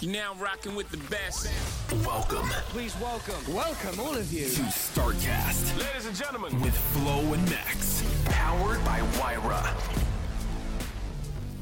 [0.00, 1.48] You're now rocking with the best.
[2.04, 3.54] Welcome Please welcome.
[3.54, 4.46] Welcome, all of you.
[4.48, 6.60] to StarCast Ladies and gentlemen.
[6.60, 8.02] with Flo and Max.
[8.26, 10.05] Powered by Wyra.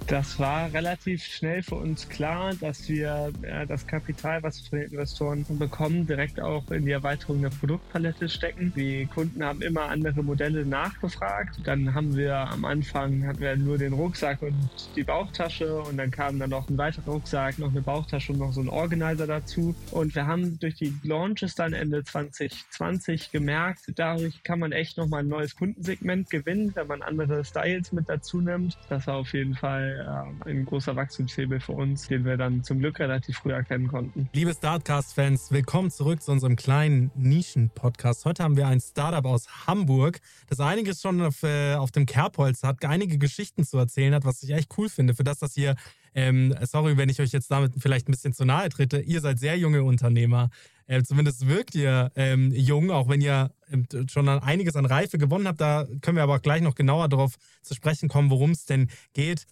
[0.07, 4.79] Das war relativ schnell für uns klar, dass wir äh, das Kapital, was wir von
[4.79, 8.71] den Investoren bekommen, direkt auch in die Erweiterung der Produktpalette stecken.
[8.77, 11.61] Die Kunden haben immer andere Modelle nachgefragt.
[11.65, 14.55] Dann haben wir am Anfang hatten wir nur den Rucksack und
[14.95, 18.53] die Bauchtasche und dann kam dann noch ein weiterer Rucksack, noch eine Bauchtasche und noch
[18.53, 19.75] so ein Organizer dazu.
[19.91, 25.21] Und wir haben durch die Launches dann Ende 2020 gemerkt, dadurch kann man echt nochmal
[25.21, 28.77] ein neues Kundensegment gewinnen, wenn man andere Styles mit dazu nimmt.
[28.91, 32.79] Das war auf jeden Fall äh, ein großer Wachstumshebel für uns, den wir dann zum
[32.81, 34.29] Glück relativ früh erkennen konnten.
[34.33, 38.25] Liebe Startcast-Fans, willkommen zurück zu unserem kleinen Nischen-Podcast.
[38.25, 42.63] Heute haben wir ein Startup aus Hamburg, das einiges schon auf, äh, auf dem Kerbholz
[42.63, 45.15] hat, einige Geschichten zu erzählen hat, was ich echt cool finde.
[45.15, 45.77] Für das, dass ihr,
[46.15, 49.39] ähm, sorry, wenn ich euch jetzt damit vielleicht ein bisschen zu nahe trete, ihr seid
[49.39, 50.51] sehr junge Unternehmer.
[50.87, 55.17] Äh, zumindest wirkt ihr ähm, jung, auch wenn ihr ähm, schon an einiges an Reife
[55.17, 55.61] gewonnen habt.
[55.61, 59.47] Da können wir aber gleich noch genauer darauf zu sprechen kommen, worum es denn geht.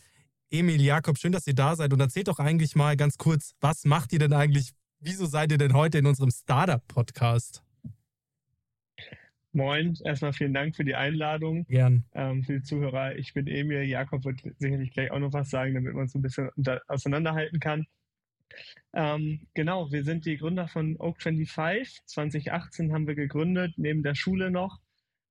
[0.55, 3.86] Emil, Jakob, schön, dass ihr da seid und erzählt doch eigentlich mal ganz kurz, was
[3.86, 4.72] macht ihr denn eigentlich?
[5.00, 7.62] Wieso seid ihr denn heute in unserem Startup-Podcast?
[9.53, 11.64] Moin, erstmal vielen Dank für die Einladung.
[11.69, 12.05] Gern.
[12.12, 15.73] Ähm, für die Zuhörer, ich bin Emil, Jakob wird sicherlich gleich auch noch was sagen,
[15.73, 17.86] damit man es ein bisschen unter, auseinanderhalten kann.
[18.92, 22.00] Ähm, genau, wir sind die Gründer von Oak25.
[22.05, 24.80] 2018 haben wir gegründet, neben der Schule noch,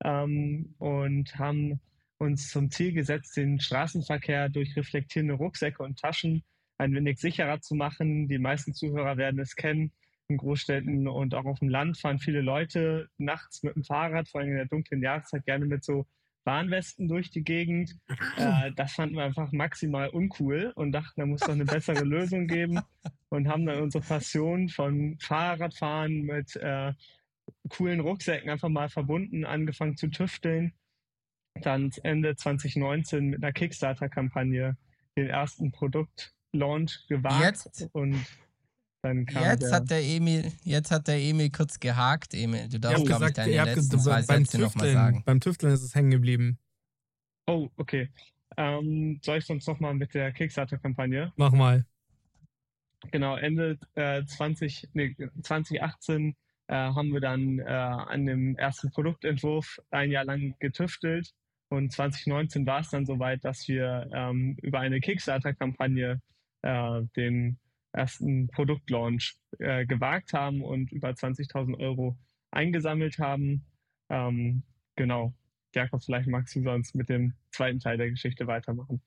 [0.04, 1.80] ähm, und haben
[2.22, 6.44] uns zum Ziel gesetzt, den Straßenverkehr durch reflektierende Rucksäcke und Taschen
[6.78, 8.28] ein wenig sicherer zu machen.
[8.28, 9.92] Die meisten Zuhörer werden es kennen.
[10.28, 14.40] In Großstädten und auch auf dem Land fahren viele Leute nachts mit dem Fahrrad, vor
[14.40, 16.06] allem in der dunklen Jahreszeit, gerne mit so
[16.46, 17.98] Warnwesten durch die Gegend.
[18.38, 22.48] Äh, das fanden wir einfach maximal uncool und dachten, da muss doch eine bessere Lösung
[22.48, 22.80] geben
[23.30, 26.94] und haben dann unsere Passion von Fahrradfahren mit äh,
[27.70, 30.74] coolen Rucksäcken einfach mal verbunden, angefangen zu tüfteln.
[31.56, 34.78] Dann Ende 2019 mit einer Kickstarter-Kampagne
[35.18, 38.26] den ersten Produktlaunch gewagt Jetzt- und
[39.04, 42.70] dann kam Jetzt der, hat der Emil, jetzt hat der Emil kurz gehakt, Emil.
[42.70, 45.24] Du darfst, glaube ich, deine letzten zwei Sätze nochmal Tüfteln, sagen.
[45.26, 46.60] beim Tüfteln ist es hängen geblieben.
[47.48, 48.10] Oh, okay.
[48.58, 51.34] Ähm, soll ich sonst nochmal mit der Kickstarter-Kampagne?
[51.36, 51.86] Mach mal.
[53.10, 56.36] Genau, Ende äh, 20, nee, 2018
[56.68, 61.34] äh, haben wir dann äh, an dem ersten Produktentwurf ein Jahr lang getüftelt
[61.72, 66.22] und 2019 war es dann soweit, dass wir ähm, über eine Kickstarter-Kampagne
[66.64, 67.60] äh, den
[67.94, 72.18] ersten Produktlaunch äh, gewagt haben und über 20.000 Euro
[72.52, 73.66] eingesammelt haben.
[74.10, 74.64] Ähm,
[74.98, 75.34] genau.
[75.74, 79.02] Jakob, vielleicht magst du sonst mit dem zweiten Teil der Geschichte weitermachen.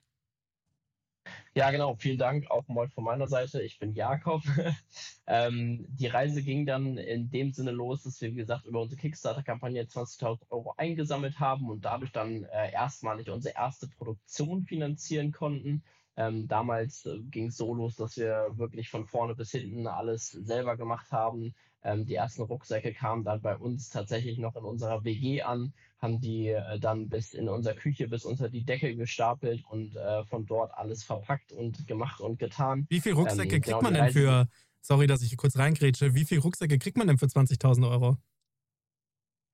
[1.57, 1.95] Ja, genau.
[1.95, 3.63] Vielen Dank auch mal von meiner Seite.
[3.63, 4.43] Ich bin Jakob.
[5.29, 9.01] ähm, die Reise ging dann in dem Sinne los, dass wir, wie gesagt, über unsere
[9.01, 15.85] Kickstarter-Kampagne 20.000 Euro eingesammelt haben und dadurch dann äh, erstmalig unsere erste Produktion finanzieren konnten.
[16.17, 20.29] Ähm, damals äh, ging es so los, dass wir wirklich von vorne bis hinten alles
[20.29, 21.55] selber gemacht haben.
[21.83, 26.21] Ähm, die ersten Rucksäcke kamen dann bei uns tatsächlich noch in unserer WG an, haben
[26.21, 30.47] die äh, dann bis in unserer Küche, bis unter die Decke gestapelt und äh, von
[30.47, 32.87] dort alles verpackt und gemacht und getan.
[32.89, 34.49] Wie viele Rucksäcke Ähm, kriegt genau, man denn für,
[34.81, 38.19] sorry, dass ich kurz reingrätsche, wie viele Rucksäcke kriegt man denn für 20.000 Euro?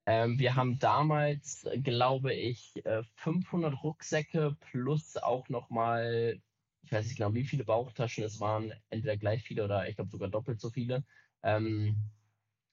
[0.07, 6.41] Ähm, wir haben damals, äh, glaube ich, äh, 500 Rucksäcke plus auch nochmal,
[6.83, 10.11] ich weiß nicht genau, wie viele Bauchtaschen es waren, entweder gleich viele oder ich glaube
[10.11, 11.05] sogar doppelt so viele.
[11.43, 11.97] Ähm,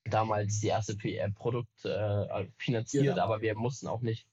[0.06, 4.28] damals die erste P äh, Produkt äh, finanziert, aber wir mussten auch nicht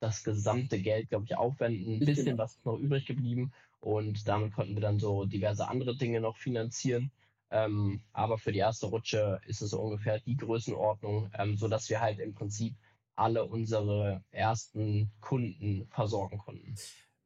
[0.00, 1.94] das gesamte Geld, glaube ich, aufwenden.
[1.94, 5.96] Ein bisschen was ist noch übrig geblieben und damit konnten wir dann so diverse andere
[5.96, 7.10] Dinge noch finanzieren.
[7.50, 12.00] Ähm, aber für die erste Rutsche ist es so ungefähr die Größenordnung, ähm, sodass wir
[12.00, 12.74] halt im Prinzip
[13.14, 16.74] alle unsere ersten Kunden versorgen konnten.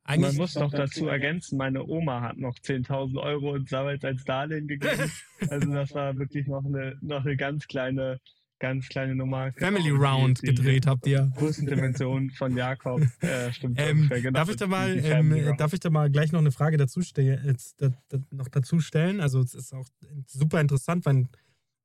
[0.08, 4.25] Man Eigentlich, muss noch dazu ergänzen, meine Oma hat noch 10.000 Euro uns damals als
[4.25, 5.10] Darlehen gegeben.
[5.50, 8.19] Also das war wirklich noch eine, noch eine ganz kleine
[8.60, 9.52] ganz kleine Nummer.
[9.52, 11.31] Family Genau, die- Round die gedreht habt ihr.
[11.37, 13.02] Größendimension von Jakob.
[13.20, 13.78] Äh, stimmt.
[13.81, 16.40] Ähm, genau, darf ich da die- mal, die ähm, darf ich da mal gleich noch
[16.40, 19.20] eine Frage dazu stellen, jetzt, da, da, noch dazu stellen?
[19.20, 19.87] Also es ist auch
[20.26, 21.28] super interessant, weil ein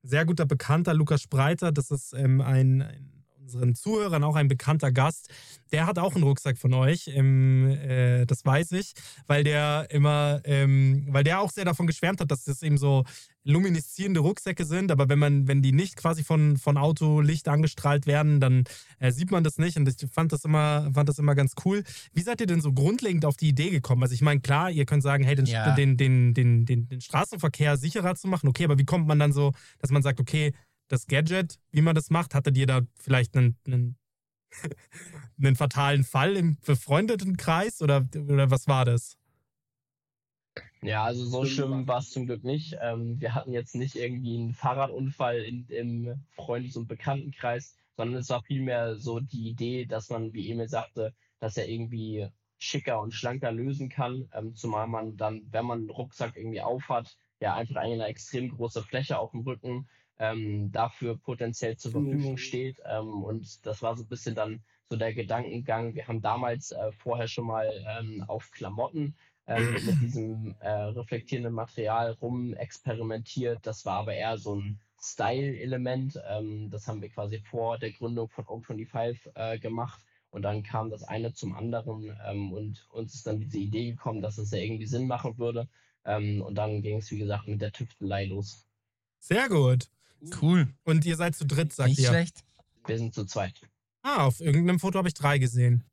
[0.01, 4.91] sehr guter Bekannter, Lukas Spreiter, das ist ähm, ein, ein unseren Zuhörern auch ein bekannter
[4.91, 5.29] Gast,
[5.71, 8.93] der hat auch einen Rucksack von euch, ähm, äh, das weiß ich,
[9.27, 13.03] weil der immer, ähm, weil der auch sehr davon geschwärmt hat, dass das eben so
[13.43, 18.39] lumineszierende Rucksäcke sind, aber wenn man, wenn die nicht quasi von, von Autolicht angestrahlt werden,
[18.39, 18.63] dann
[18.99, 21.83] äh, sieht man das nicht und ich fand das immer, fand das immer ganz cool.
[22.13, 24.01] Wie seid ihr denn so grundlegend auf die Idee gekommen?
[24.03, 25.75] Also ich meine, klar, ihr könnt sagen, hey, den, Ja.
[25.75, 29.33] den, den, den, den, den Straßenverkehr sicherer zu machen, okay, aber wie kommt man dann
[29.33, 30.53] so, dass man sagt, okay,
[30.93, 33.97] das Gadget, wie man das macht, hattet ihr da vielleicht einen, einen,
[35.37, 39.17] einen fatalen Fall im befreundeten Kreis oder, oder was war das?
[40.81, 42.77] Ja, also so schlimm war es zum Glück nicht.
[42.81, 48.29] Ähm, wir hatten jetzt nicht irgendwie einen Fahrradunfall in, im Freundes- und Bekanntenkreis, sondern es
[48.29, 53.13] war vielmehr so die Idee, dass man, wie Emil sagte, dass er irgendwie schicker und
[53.13, 57.77] schlanker lösen kann, ähm, zumal man dann, wenn man einen Rucksack irgendwie aufhat, ja einfach
[57.77, 59.87] eine extrem große Fläche auf dem Rücken
[60.19, 62.77] ähm, dafür potenziell zur Verfügung steht.
[62.85, 65.95] Ähm, und das war so ein bisschen dann so der Gedankengang.
[65.95, 69.15] Wir haben damals äh, vorher schon mal ähm, auf Klamotten
[69.47, 73.59] ähm, mit diesem äh, reflektierenden Material rum experimentiert.
[73.63, 76.21] Das war aber eher so ein Style-Element.
[76.29, 80.01] Ähm, das haben wir quasi vor der Gründung von Oak25 äh, gemacht.
[80.29, 84.21] Und dann kam das eine zum anderen ähm, und uns ist dann diese Idee gekommen,
[84.21, 85.67] dass es ja irgendwie Sinn machen würde.
[86.05, 88.65] Ähm, und dann ging es, wie gesagt, mit der Tüftelei los.
[89.19, 89.89] Sehr gut.
[90.41, 90.67] Cool.
[90.83, 92.07] Und ihr seid zu dritt, sagt Nicht ihr.
[92.09, 92.43] schlecht.
[92.85, 93.53] Wir sind zu zweit.
[94.01, 95.83] Ah, auf irgendeinem Foto habe ich drei gesehen.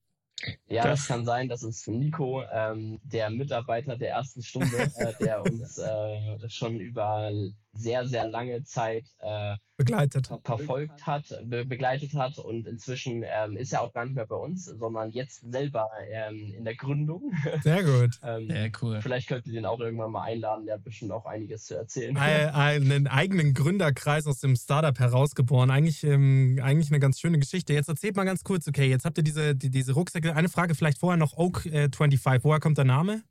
[0.68, 1.48] Ja, Das- das, kann sein.
[1.48, 7.30] Das ist Nico, ähm, der Mitarbeiter der ersten Stunde, äh, der uns äh, schon über
[7.72, 10.28] sehr, sehr lange Zeit äh, Begleitet.
[10.44, 14.36] verfolgt hat, be begleitet hat und inzwischen ähm, ist er auch gar nicht mehr bei
[14.36, 17.32] uns, sondern jetzt selber ähm, in der Gründung.
[17.62, 18.18] Sehr gut.
[18.22, 19.00] ähm, Sehr cool.
[19.00, 22.16] Vielleicht könnt ihr den auch irgendwann mal einladen, der hat bestimmt auch einiges zu erzählen.
[22.16, 25.70] Ein- einen eigenen Gründerkreis aus dem Startup herausgeboren.
[25.70, 27.72] Eigentlich, ähm, eigentlich eine ganz schöne Geschichte.
[27.72, 30.34] Jetzt erzählt mal ganz kurz, okay, jetzt habt ihr diese, die, diese Rucksäcke.
[30.36, 32.44] Eine Frage vielleicht vorher noch Oak äh, 25.
[32.44, 33.22] Woher kommt der Name?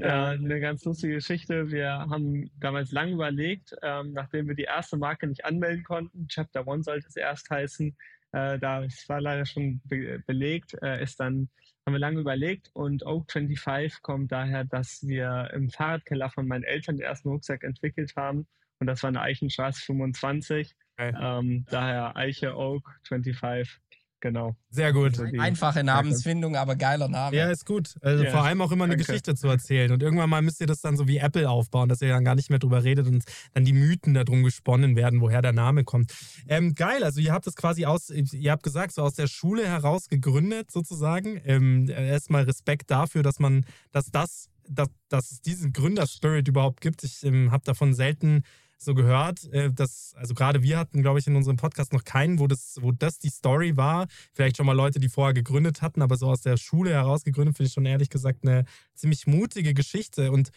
[0.00, 1.70] Äh, eine ganz lustige Geschichte.
[1.70, 6.66] Wir haben damals lange überlegt, ähm, nachdem wir die erste Marke nicht anmelden konnten, Chapter
[6.66, 7.96] One sollte es erst heißen,
[8.32, 11.48] äh, da es war leider schon be belegt, äh, ist dann
[11.86, 16.64] haben wir lange überlegt und Oak 25 kommt daher, dass wir im Fahrradkeller von meinen
[16.64, 18.46] Eltern den ersten Rucksack entwickelt haben
[18.78, 20.74] und das war eine Eichenstraße 25.
[20.98, 21.14] Okay.
[21.20, 23.78] Ähm, daher Eiche Oak 25,
[24.26, 24.56] genau.
[24.70, 25.16] Sehr gut.
[25.16, 27.36] So die- Einfache Namensfindung, aber geiler Name.
[27.36, 27.94] Ja, ist gut.
[28.02, 29.06] Also Ja, vor allem auch immer eine danke.
[29.06, 29.90] Geschichte zu erzählen.
[29.92, 32.34] Und irgendwann mal müsst ihr das dann so wie Apple aufbauen, dass ihr dann gar
[32.34, 33.24] nicht mehr drüber redet und
[33.54, 36.12] dann die Mythen darum gesponnen werden, woher der Name kommt.
[36.48, 39.66] Ähm, geil, also ihr habt das quasi aus, ihr habt gesagt, so aus der Schule
[39.66, 41.40] heraus gegründet sozusagen.
[41.44, 47.04] Ähm, erstmal Respekt dafür, dass man, dass das, dass, dass es diesen Gründerspirit überhaupt gibt.
[47.04, 48.42] Ich ähm, habe davon selten
[48.78, 52.38] so gehört, äh, dass, also gerade wir hatten, glaube ich, in unserem Podcast noch keinen,
[52.38, 54.06] wo das, wo das die Story war.
[54.32, 57.56] Vielleicht schon mal Leute, die vorher gegründet hatten, aber so aus der Schule heraus gegründet,
[57.56, 58.64] finde ich schon ehrlich gesagt eine
[58.94, 60.30] ziemlich mutige Geschichte.
[60.30, 60.50] Und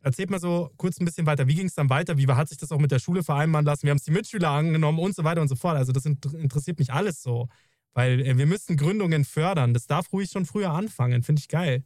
[0.00, 2.16] erzählt mal so kurz ein bisschen weiter, wie ging es dann weiter?
[2.16, 3.86] Wie hat sich das auch mit der Schule vereinbaren lassen?
[3.86, 5.76] Wie haben es die Mitschüler angenommen und so weiter und so fort?
[5.76, 7.48] Also das inter- interessiert mich alles so.
[7.92, 9.72] Weil äh, wir müssen Gründungen fördern.
[9.72, 11.22] Das darf ruhig schon früher anfangen.
[11.22, 11.84] Finde ich geil.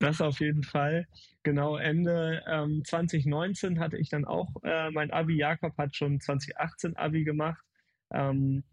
[0.00, 1.06] Das auf jeden Fall.
[1.42, 5.36] Genau, Ende ähm, 2019 hatte ich dann auch äh, mein Abi.
[5.36, 7.62] Jakob hat schon 2018 Abi gemacht
[8.10, 8.64] ähm,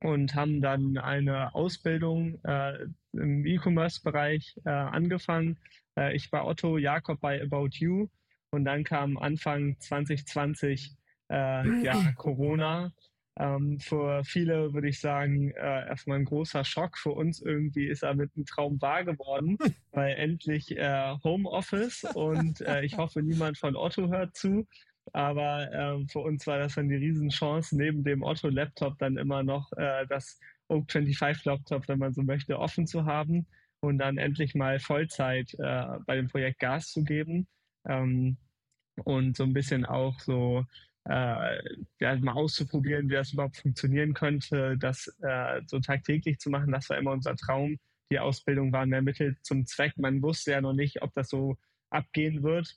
[0.00, 5.56] und haben dann eine Ausbildung äh, im E-Commerce-Bereich äh, angefangen.
[5.96, 8.08] Äh, ich bei Otto, Jakob bei About You
[8.50, 10.96] und dann kam Anfang 2020
[11.30, 12.92] äh, ja, Corona.
[13.38, 16.98] Ähm, für viele würde ich sagen, äh, erstmal ein großer Schock.
[16.98, 19.56] Für uns irgendwie ist er mit einem Traum wahr geworden,
[19.92, 24.66] weil endlich äh, Homeoffice und äh, ich hoffe, niemand von Otto hört zu.
[25.12, 29.72] Aber ähm, für uns war das dann die Riesenchance, neben dem Otto-Laptop dann immer noch
[29.72, 33.46] äh, das Oak 25-Laptop, wenn man so möchte, offen zu haben
[33.80, 37.48] und dann endlich mal Vollzeit äh, bei dem Projekt Gas zu geben.
[37.86, 38.36] Ähm,
[39.04, 40.64] und so ein bisschen auch so
[41.04, 41.58] äh,
[42.00, 46.72] ja, mal auszuprobieren, wie das überhaupt funktionieren könnte, das äh, so tagtäglich zu machen.
[46.72, 47.78] Das war immer unser Traum.
[48.10, 49.94] Die Ausbildung war mehr Mittel zum Zweck.
[49.96, 51.56] Man wusste ja noch nicht, ob das so
[51.90, 52.76] abgehen wird.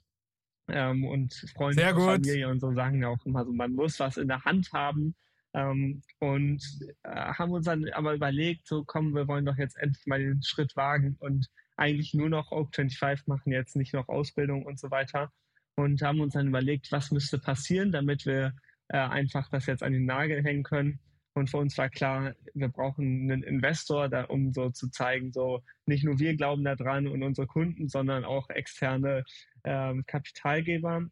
[0.67, 2.03] Ähm, und Freunde Sehr und.
[2.03, 5.15] Familie und so sagen ja auch immer so, man muss was in der Hand haben.
[5.53, 6.63] Ähm, und
[7.03, 10.41] äh, haben uns dann aber überlegt, so komm, wir wollen doch jetzt endlich mal den
[10.41, 14.89] Schritt wagen und eigentlich nur noch Oak 25 machen, jetzt nicht noch Ausbildung und so
[14.89, 15.31] weiter
[15.75, 18.53] und haben uns dann überlegt, was müsste passieren, damit wir
[18.89, 20.99] äh, einfach das jetzt an den Nagel hängen können.
[21.33, 25.63] Und für uns war klar, wir brauchen einen Investor, da, um so zu zeigen, so
[25.85, 29.25] nicht nur wir glauben daran und unsere Kunden, sondern auch externe
[29.63, 31.09] äh, Kapitalgeber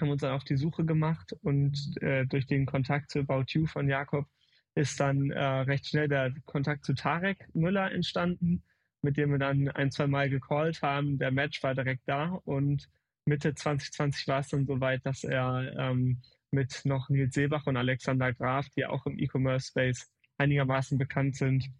[0.00, 3.66] haben uns dann auf die Suche gemacht und äh, durch den Kontakt zu About You
[3.66, 4.26] von Jakob
[4.74, 8.64] ist dann äh, recht schnell der Kontakt zu Tarek Müller entstanden,
[9.02, 11.18] mit dem wir dann ein, zwei Mal gecallt haben.
[11.18, 12.88] Der Match war direkt da und
[13.26, 18.32] Mitte 2020 war es dann soweit, dass er ähm, mit noch Nils Seebach und Alexander
[18.32, 21.70] Graf, die auch im E-Commerce-Space einigermaßen bekannt sind,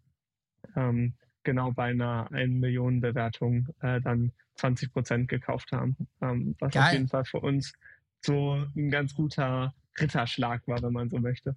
[0.76, 5.96] ähm, genau bei einer 1 Million Bewertung äh, dann 20 Prozent gekauft haben.
[6.22, 6.82] Ähm, was Geil.
[6.82, 7.72] auf jeden Fall für uns
[8.22, 11.56] so ein ganz guter Ritterschlag war, wenn man so möchte.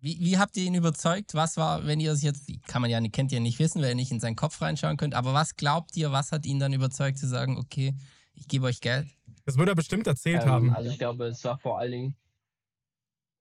[0.00, 1.34] Wie, wie habt ihr ihn überzeugt?
[1.34, 3.90] Was war, wenn ihr es jetzt, kann man ja nicht, kennt ihr nicht wissen, weil
[3.90, 6.72] ihr nicht in seinen Kopf reinschauen könnt, aber was glaubt ihr, was hat ihn dann
[6.72, 7.94] überzeugt zu sagen, okay,
[8.34, 9.08] ich gebe euch Geld?
[9.48, 10.74] Das würde er bestimmt erzählt ähm, haben.
[10.74, 12.16] Also ich glaube, es war vor allen Dingen,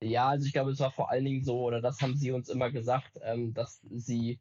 [0.02, 2.48] ja, also ich glaube, es war vor allen Dingen so, oder das haben sie uns
[2.48, 4.40] immer gesagt, ähm, dass sie,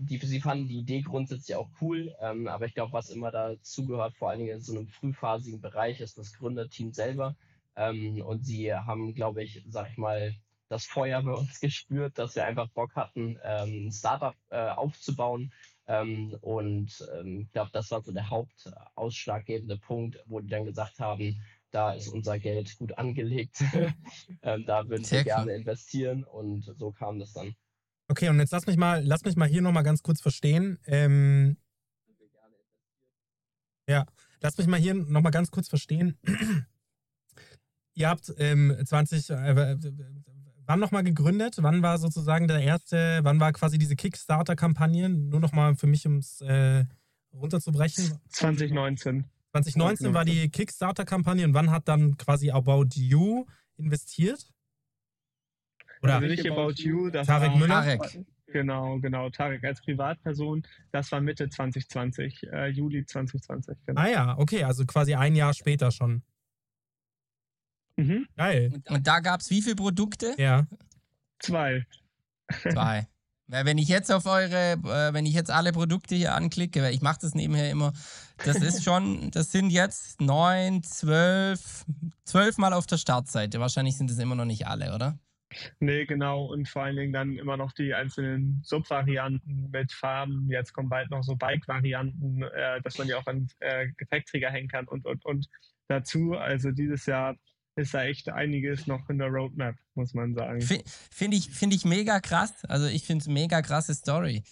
[0.00, 4.16] die, sie fanden die Idee grundsätzlich auch cool, ähm, aber ich glaube, was immer dazugehört,
[4.16, 7.36] vor allen Dingen in so einem frühphasigen Bereich, ist das Gründerteam selber.
[7.76, 10.34] Ähm, und sie haben, glaube ich, sag ich mal,
[10.68, 15.52] das Feuer bei uns gespürt, dass wir einfach Bock hatten, ähm, ein Startup äh, aufzubauen.
[15.88, 20.98] Ähm, und ähm, ich glaube, das war so der hauptausschlaggebende Punkt, wo die dann gesagt
[20.98, 21.40] haben,
[21.70, 23.62] da ist unser Geld gut angelegt.
[24.42, 27.54] ähm, da würden wir gerne investieren und so kam das dann.
[28.08, 30.78] Okay, und jetzt lass mich mal, lass mich mal hier nochmal ganz kurz verstehen.
[30.86, 31.56] Ähm,
[33.88, 34.06] ja,
[34.40, 36.18] lass mich mal hier nochmal ganz kurz verstehen.
[37.94, 39.76] Ihr habt ähm, 20, äh,
[40.66, 41.56] wann nochmal gegründet?
[41.58, 45.08] Wann war sozusagen der erste, wann war quasi diese Kickstarter-Kampagne?
[45.08, 46.84] Nur nochmal für mich, um es äh,
[47.32, 48.18] runterzubrechen.
[48.28, 49.24] 2019.
[49.52, 53.46] 2019 war die Kickstarter-Kampagne und wann hat dann quasi About You
[53.76, 54.46] investiert?
[56.02, 57.82] Oder also nicht About You, das Tarek war, Müller?
[57.82, 58.26] Tarek.
[58.48, 59.28] Genau, genau.
[59.30, 63.76] Tarek als Privatperson, das war Mitte 2020, äh, Juli 2020.
[63.86, 64.00] Genau.
[64.00, 66.22] Ah ja, okay, also quasi ein Jahr später schon.
[67.96, 68.26] Mhm.
[68.36, 68.72] Geil.
[68.74, 70.34] Und, und da gab es wie viele Produkte?
[70.38, 70.66] Ja.
[71.38, 71.86] Zwei.
[72.70, 73.08] Zwei.
[73.48, 76.92] Weil wenn ich jetzt auf eure, äh, wenn ich jetzt alle Produkte hier anklicke, weil
[76.92, 77.92] ich mache das nebenher immer,
[78.44, 81.84] das ist schon, das sind jetzt neun, zwölf,
[82.24, 83.60] zwölf Mal auf der Startseite.
[83.60, 85.16] Wahrscheinlich sind es immer noch nicht alle, oder?
[85.78, 86.46] Nee, genau.
[86.46, 90.48] Und vor allen Dingen dann immer noch die einzelnen Subvarianten mit Farben.
[90.50, 94.68] Jetzt kommen bald noch so Bike-Varianten, äh, dass man die auch an äh, Gepäckträger hängen
[94.68, 95.46] kann und, und, und
[95.86, 96.32] dazu.
[96.32, 97.36] Also dieses Jahr
[97.76, 100.60] ist da echt einiges noch in der Roadmap, muss man sagen.
[100.60, 102.52] Finde ich, find ich mega krass.
[102.68, 104.42] Also ich finde es mega krasse Story,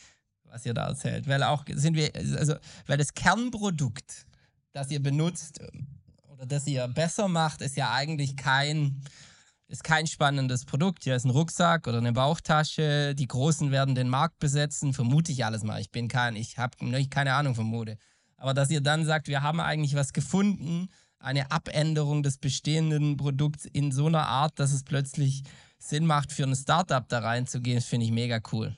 [0.44, 1.26] was ihr da erzählt.
[1.26, 2.54] Weil auch sind wir, also,
[2.86, 4.26] weil das Kernprodukt,
[4.72, 5.60] das ihr benutzt
[6.28, 9.00] oder das ihr besser macht, ist ja eigentlich kein,
[9.68, 11.04] ist kein spannendes Produkt.
[11.04, 13.14] Hier ist ein Rucksack oder eine Bauchtasche.
[13.14, 15.80] Die Großen werden den Markt besetzen, vermute ich alles mal.
[15.80, 16.76] Ich bin kein, ich habe
[17.08, 17.96] keine Ahnung von Mode.
[18.36, 20.90] Aber dass ihr dann sagt, wir haben eigentlich was gefunden,
[21.24, 25.42] eine Abänderung des bestehenden Produkts in so einer Art, dass es plötzlich
[25.78, 28.76] Sinn macht, für ein Startup da reinzugehen, finde ich mega cool.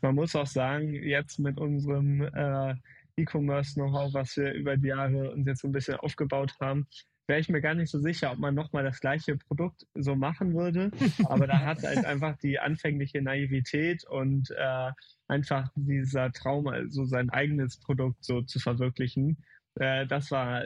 [0.00, 2.74] Man muss auch sagen, jetzt mit unserem äh,
[3.16, 6.86] E-Commerce-Know-how, was wir über die Jahre uns jetzt so ein bisschen aufgebaut haben,
[7.26, 10.54] wäre ich mir gar nicht so sicher, ob man nochmal das gleiche Produkt so machen
[10.54, 10.90] würde.
[11.28, 14.90] Aber da hat halt einfach die anfängliche Naivität und äh,
[15.28, 19.38] einfach dieser Traum, also sein eigenes Produkt so zu verwirklichen,
[19.76, 20.62] äh, das war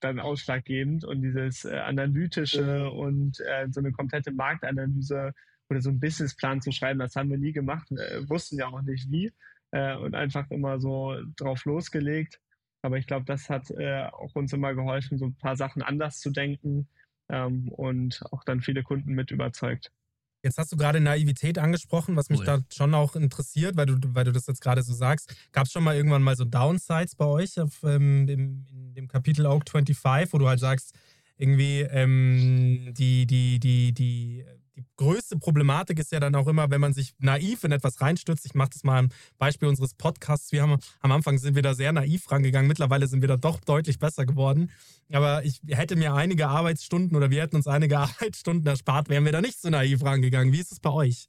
[0.00, 5.32] dann ausschlaggebend und dieses äh, analytische und äh, so eine komplette Marktanalyse
[5.70, 8.82] oder so einen Businessplan zu schreiben, das haben wir nie gemacht, äh, wussten ja auch
[8.82, 9.32] nicht wie
[9.72, 12.40] äh, und einfach immer so drauf losgelegt.
[12.82, 16.20] Aber ich glaube, das hat äh, auch uns immer geholfen, so ein paar Sachen anders
[16.20, 16.88] zu denken
[17.28, 19.92] ähm, und auch dann viele Kunden mit überzeugt.
[20.42, 22.46] Jetzt hast du gerade Naivität angesprochen, was mich cool.
[22.46, 25.34] da schon auch interessiert, weil du, weil du das jetzt gerade so sagst.
[25.52, 29.08] Gab es schon mal irgendwann mal so Downsides bei euch auf, ähm, im, in dem
[29.08, 30.94] Kapitel Oak 25, wo du halt sagst,
[31.36, 34.44] irgendwie ähm, die, die, die, die
[34.78, 38.46] die größte Problematik ist ja dann auch immer, wenn man sich naiv in etwas reinstürzt.
[38.46, 40.52] Ich mache das mal am Beispiel unseres Podcasts.
[40.52, 42.68] Wir haben am Anfang sind wir da sehr naiv rangegangen.
[42.68, 44.70] Mittlerweile sind wir da doch deutlich besser geworden.
[45.12, 49.32] Aber ich hätte mir einige Arbeitsstunden oder wir hätten uns einige Arbeitsstunden erspart, wären wir
[49.32, 50.52] da nicht so naiv rangegangen.
[50.52, 51.28] Wie ist es bei euch?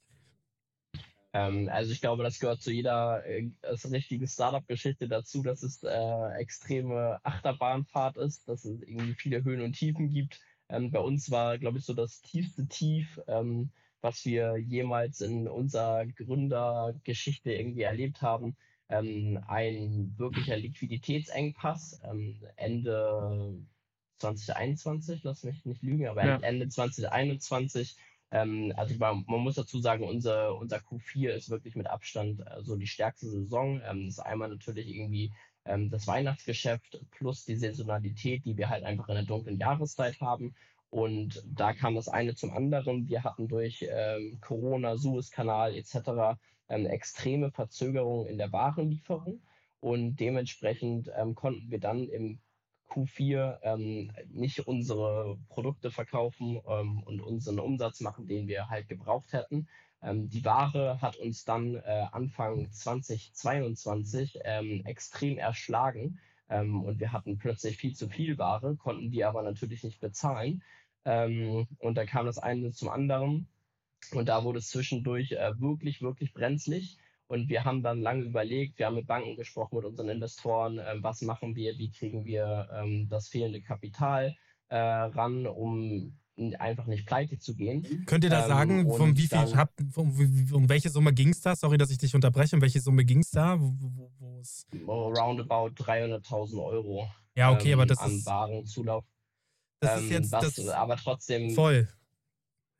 [1.32, 3.50] Ähm, also ich glaube, das gehört zu jeder äh,
[3.90, 9.74] richtigen Startup-Geschichte dazu, dass es äh, extreme Achterbahnfahrt ist, dass es irgendwie viele Höhen und
[9.74, 10.40] Tiefen gibt.
[10.70, 15.46] Ähm, bei uns war, glaube ich, so das tiefste Tief, ähm, was wir jemals in
[15.48, 18.56] unserer Gründergeschichte irgendwie erlebt haben,
[18.88, 22.00] ähm, ein wirklicher Liquiditätsengpass.
[22.04, 23.58] Ähm, Ende
[24.18, 26.36] 2021, lass mich nicht lügen, aber ja.
[26.38, 27.96] Ende 2021
[28.32, 32.62] Ähm, also man, man, muss dazu sagen, unser, unser Q4 ist wirklich mit Abstand äh,
[32.62, 33.82] so die stärkste Saison.
[33.84, 35.32] Ähm, das ist einmal natürlich irgendwie
[35.64, 40.54] ähm, das Weihnachtsgeschäft plus die Saisonalität, die wir halt einfach in der dunklen Jahreszeit haben.
[40.90, 43.08] Und da kam das eine zum anderen.
[43.08, 46.38] Wir hatten durch ähm, Corona, Suezkanal etc.
[46.68, 49.40] Ähm, extreme Verzögerungen in der Warenlieferung.
[49.80, 52.40] Und dementsprechend ähm, konnten wir dann im
[52.90, 59.32] Q4 ähm, nicht unsere Produkte verkaufen ähm, und unseren Umsatz machen, den wir halt gebraucht
[59.32, 59.68] hätten.
[60.02, 67.12] Ähm, die Ware hat uns dann äh, Anfang 2022 ähm, extrem erschlagen ähm, und wir
[67.12, 70.62] hatten plötzlich viel zu viel Ware, konnten die aber natürlich nicht bezahlen.
[71.02, 73.48] Und da kam das eine zum anderen
[74.12, 76.98] und da wurde es zwischendurch äh, wirklich, wirklich brenzlig.
[77.26, 81.22] Und wir haben dann lange überlegt, wir haben mit Banken gesprochen, mit unseren Investoren, was
[81.22, 82.68] machen wir, wie kriegen wir
[83.08, 84.36] das fehlende Kapital
[84.70, 86.16] äh, ran, um
[86.58, 88.04] einfach nicht pleite zu gehen.
[88.06, 91.40] Könnt ihr da ähm, sagen, von wie viel habt, um, um welche Summe ging es
[91.40, 91.54] da?
[91.54, 92.56] Sorry, dass ich dich unterbreche.
[92.56, 93.58] Um welche Summe ging es da?
[93.60, 94.10] Wo,
[94.84, 97.08] wo, roundabout 300.000 Euro.
[97.34, 98.26] Ja, okay, aber ähm, das an ist.
[98.26, 99.04] Warenzulauf.
[99.80, 101.50] Das ist jetzt was das aber trotzdem.
[101.50, 101.88] Voll.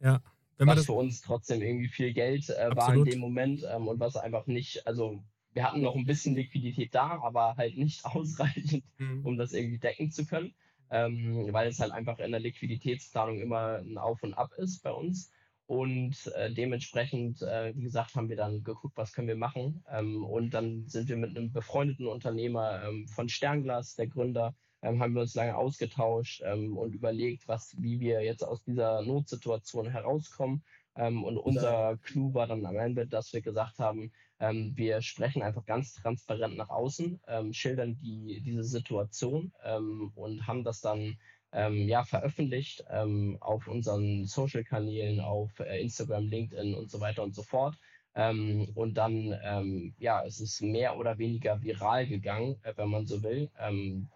[0.00, 0.20] Ja.
[0.58, 3.98] Wenn was für uns trotzdem irgendwie viel Geld äh, war in dem Moment ähm, und
[3.98, 8.84] was einfach nicht, also wir hatten noch ein bisschen Liquidität da, aber halt nicht ausreichend,
[8.98, 9.24] mhm.
[9.24, 10.54] um das irgendwie decken zu können
[10.90, 14.92] ähm, weil es halt einfach in der Liquiditätsplanung immer ein Auf und Ab ist bei
[14.92, 15.32] uns.
[15.66, 19.84] Und äh, dementsprechend, äh, wie gesagt, haben wir dann geguckt, was können wir machen.
[19.88, 25.00] Ähm, und dann sind wir mit einem befreundeten Unternehmer ähm, von Sternglas, der Gründer, ähm,
[25.00, 29.88] haben wir uns lange ausgetauscht ähm, und überlegt, was, wie wir jetzt aus dieser Notsituation
[29.88, 30.64] herauskommen.
[30.96, 35.42] Ähm, und unser Clou war dann am Ende, dass wir gesagt haben, ähm, wir sprechen
[35.42, 41.18] einfach ganz transparent nach außen, ähm, schildern die, diese Situation ähm, und haben das dann
[41.52, 47.34] ähm, ja, veröffentlicht ähm, auf unseren Social-Kanälen, auf äh, Instagram, LinkedIn und so weiter und
[47.34, 47.76] so fort.
[48.16, 53.22] Ähm, und dann, ja, es ist mehr oder weniger viral gegangen, äh, wenn man so
[53.22, 53.48] will.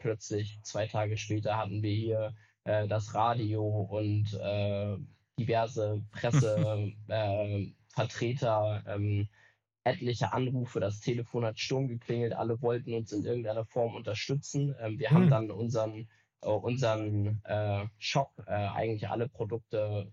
[0.01, 4.97] plötzlich zwei Tage später hatten wir hier äh, das Radio und äh,
[5.39, 8.83] diverse Pressevertreter.
[9.85, 14.75] Etliche Anrufe, das Telefon hat Sturm geklingelt, alle wollten uns in irgendeiner Form unterstützen.
[14.81, 15.17] Ähm, wir hm.
[15.17, 16.09] haben dann unseren,
[16.41, 20.11] äh, unseren äh, Shop äh, eigentlich alle Produkte,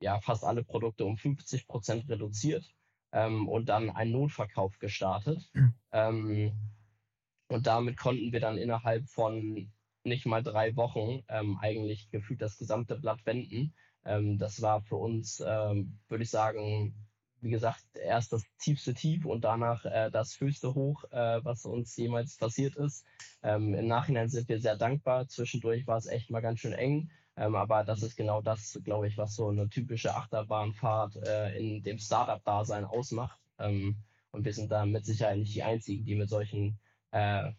[0.00, 2.64] ja fast alle Produkte um 50 Prozent reduziert
[3.12, 5.50] ähm, und dann einen Notverkauf gestartet.
[5.52, 5.74] Hm.
[5.92, 6.52] Ähm,
[7.48, 9.70] und damit konnten wir dann innerhalb von
[10.04, 13.74] nicht mal drei Wochen ähm, eigentlich gefühlt das gesamte Blatt wenden.
[14.04, 17.05] Ähm, das war für uns, ähm, würde ich sagen,
[17.46, 21.96] wie gesagt, erst das tiefste Tief und danach äh, das höchste Hoch, äh, was uns
[21.96, 23.06] jemals passiert ist.
[23.42, 25.28] Ähm, Im Nachhinein sind wir sehr dankbar.
[25.28, 27.10] Zwischendurch war es echt mal ganz schön eng.
[27.36, 31.82] Ähm, aber das ist genau das, glaube ich, was so eine typische Achterbahnfahrt äh, in
[31.82, 33.38] dem Startup-Dasein ausmacht.
[33.58, 33.96] Ähm,
[34.32, 36.78] und wir sind da mit Sicherheit nicht die Einzigen, die mit solchen
[37.12, 37.52] äh,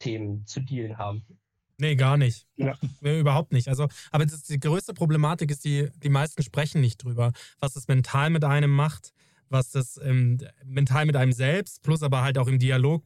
[0.00, 1.24] Themen zu dealen haben.
[1.78, 2.46] Nee, gar nicht.
[2.56, 2.76] Ja.
[3.00, 3.68] Überhaupt nicht.
[3.68, 7.88] Also, aber das, die größte Problematik ist, die, die meisten sprechen nicht drüber, was das
[7.88, 9.12] mental mit einem macht,
[9.48, 13.04] was das ähm, mental mit einem selbst, plus aber halt auch im Dialog,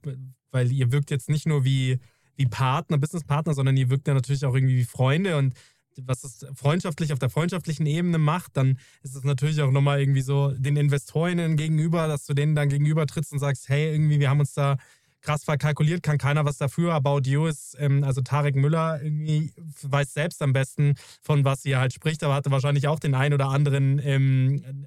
[0.51, 1.99] weil ihr wirkt jetzt nicht nur wie,
[2.37, 5.55] wie Partner, Businesspartner, sondern ihr wirkt ja natürlich auch irgendwie wie Freunde und
[6.07, 10.21] was das freundschaftlich auf der freundschaftlichen Ebene macht, dann ist es natürlich auch nochmal irgendwie
[10.21, 14.31] so den Investorinnen gegenüber, dass du denen dann gegenüber trittst und sagst, hey, irgendwie, wir
[14.31, 14.77] haben uns da
[15.21, 16.95] krass verkalkuliert, kann keiner was dafür.
[16.95, 19.53] About You ist, ähm, also Tarek Müller irgendwie
[19.83, 23.35] weiß selbst am besten, von was sie halt spricht, aber hatte wahrscheinlich auch den einen
[23.35, 24.87] oder anderen ähm,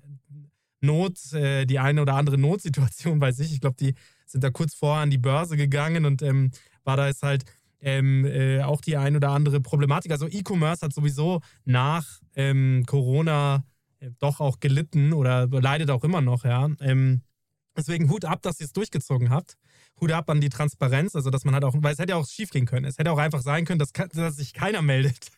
[0.81, 3.53] Not, äh, die eine oder andere Notsituation bei sich.
[3.53, 3.93] Ich glaube, die
[4.25, 6.51] sind da kurz vorher an die Börse gegangen und ähm,
[6.83, 7.43] war da ist halt
[7.81, 10.11] ähm, äh, auch die ein oder andere Problematik.
[10.11, 13.63] Also E-Commerce hat sowieso nach ähm, Corona
[13.99, 16.69] äh, doch auch gelitten oder leidet auch immer noch, ja.
[16.79, 17.21] Ähm,
[17.75, 19.57] deswegen Hut ab, dass ihr es durchgezogen habt.
[20.01, 22.27] Hut ab an die Transparenz, also dass man halt auch, weil es hätte ja auch
[22.27, 22.85] schief gehen können.
[22.85, 25.29] Es hätte auch einfach sein können, dass, dass sich keiner meldet.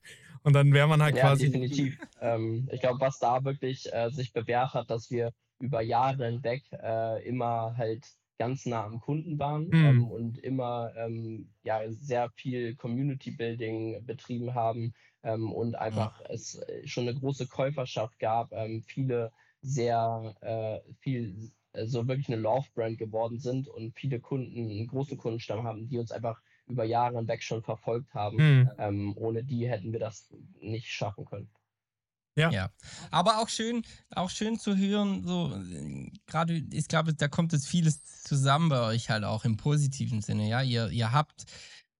[0.43, 1.45] Und dann wäre man halt ja, quasi.
[1.45, 1.97] Definitiv.
[2.21, 6.63] ähm, ich glaube, was da wirklich äh, sich bewährt hat, dass wir über Jahre hinweg
[6.71, 8.05] äh, immer halt
[8.37, 9.85] ganz nah am Kunden waren mhm.
[9.85, 16.29] ähm, und immer ähm, ja, sehr viel Community Building betrieben haben ähm, und einfach ja.
[16.29, 21.51] es äh, schon eine große Käuferschaft gab, ähm, viele sehr äh, viel
[21.85, 26.11] so wirklich eine Love-Brand geworden sind und viele Kunden, einen großen Kundenstamm haben, die uns
[26.11, 28.37] einfach über Jahre hinweg schon verfolgt haben.
[28.37, 28.71] Mhm.
[28.77, 31.49] Ähm, ohne die hätten wir das nicht schaffen können.
[32.35, 32.49] Ja.
[32.49, 32.71] ja.
[33.11, 33.83] Aber auch schön,
[34.15, 35.55] auch schön zu hören, so
[36.25, 40.47] gerade, ich glaube, da kommt jetzt vieles zusammen bei euch halt auch im positiven Sinne.
[40.47, 41.45] Ja, ihr, ihr habt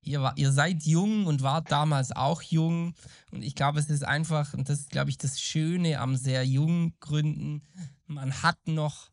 [0.04, 2.94] ihr, war, ihr seid jung und wart damals auch jung.
[3.32, 6.46] Und ich glaube, es ist einfach, und das ist, glaube ich, das Schöne am sehr
[6.46, 7.64] jungen Gründen,
[8.06, 9.12] man hat noch,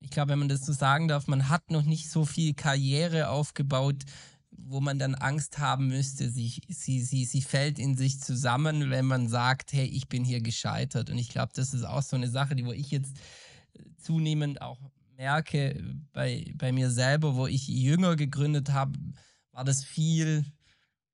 [0.00, 3.28] ich glaube, wenn man das so sagen darf, man hat noch nicht so viel Karriere
[3.28, 4.04] aufgebaut,
[4.50, 9.06] wo man dann Angst haben müsste, sie, sie, sie, sie fällt in sich zusammen, wenn
[9.06, 11.10] man sagt, hey, ich bin hier gescheitert.
[11.10, 13.16] Und ich glaube, das ist auch so eine Sache, die wo ich jetzt
[13.98, 14.78] zunehmend auch
[15.16, 15.82] merke
[16.12, 18.98] bei, bei mir selber, wo ich jünger gegründet habe,
[19.52, 20.44] war das viel,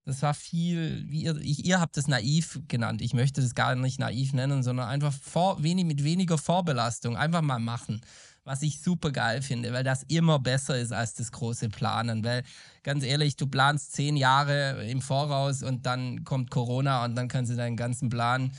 [0.04, 3.00] das war viel, wie ihr, ich, ihr habt das naiv genannt.
[3.00, 7.16] Ich möchte das gar nicht naiv nennen, sondern einfach vor, wenig, mit weniger Vorbelastung.
[7.16, 8.02] Einfach mal machen.
[8.44, 12.24] Was ich super geil finde, weil das immer besser ist als das große Planen.
[12.24, 12.42] Weil
[12.82, 17.50] ganz ehrlich, du planst zehn Jahre im Voraus und dann kommt Corona und dann kannst
[17.52, 18.52] du deinen ganzen Plan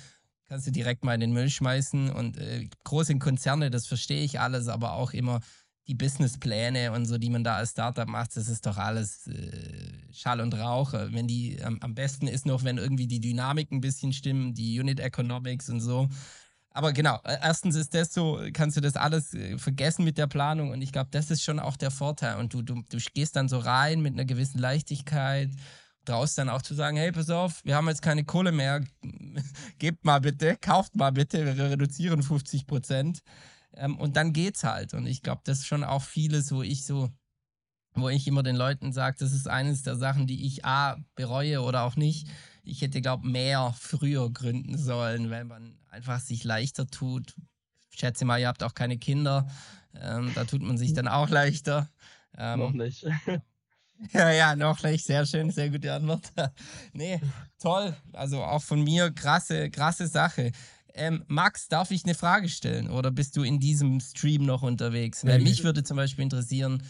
[0.47, 2.09] kannst du direkt mal in den Müll schmeißen.
[2.11, 5.41] Und äh, große Konzerne, das verstehe ich alles, aber auch immer
[5.87, 10.11] die Businesspläne und so, die man da als Startup macht, das ist doch alles äh,
[10.11, 10.93] Schall und Rauch.
[10.93, 14.79] Wenn die ähm, am besten ist noch, wenn irgendwie die Dynamik ein bisschen stimmen, die
[14.79, 16.07] Unit Economics und so.
[16.75, 20.27] Aber genau, äh, erstens ist das so, kannst du das alles äh, vergessen mit der
[20.27, 22.35] Planung und ich glaube, das ist schon auch der Vorteil.
[22.35, 25.49] Und du, du, du gehst dann so rein mit einer gewissen Leichtigkeit,
[26.03, 28.83] traust dann auch zu sagen, hey, pass auf, wir haben jetzt keine Kohle mehr,
[29.79, 33.21] gebt mal bitte, kauft mal bitte, wir reduzieren 50 Prozent.
[33.71, 34.93] Ähm, und dann geht's halt.
[34.93, 37.09] Und ich glaube, das ist schon auch vieles, wo ich so,
[37.93, 41.61] wo ich immer den Leuten sage, das ist eines der Sachen, die ich A, bereue
[41.61, 42.27] oder auch nicht.
[42.65, 47.35] Ich hätte, glaube mehr früher gründen sollen, weil man einfach sich leichter tut.
[47.89, 49.47] Ich schätze mal, ihr habt auch keine Kinder.
[49.99, 51.89] Ähm, da tut man sich dann auch leichter.
[52.37, 53.05] Ähm, Noch nicht.
[54.11, 55.05] Ja, ja, noch nicht.
[55.05, 56.29] Sehr schön, sehr gute Antwort.
[56.91, 57.21] nee,
[57.57, 57.95] toll.
[58.11, 60.51] Also auch von mir krasse, krasse Sache.
[60.93, 65.23] Ähm, Max, darf ich eine Frage stellen oder bist du in diesem Stream noch unterwegs?
[65.25, 66.83] Weil mich würde zum Beispiel interessieren,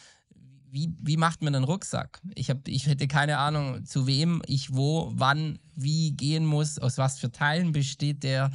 [0.72, 2.22] wie, wie macht man einen Rucksack?
[2.34, 6.98] Ich, hab, ich hätte keine Ahnung, zu wem ich wo, wann, wie gehen muss, aus
[6.98, 8.52] was für Teilen besteht der.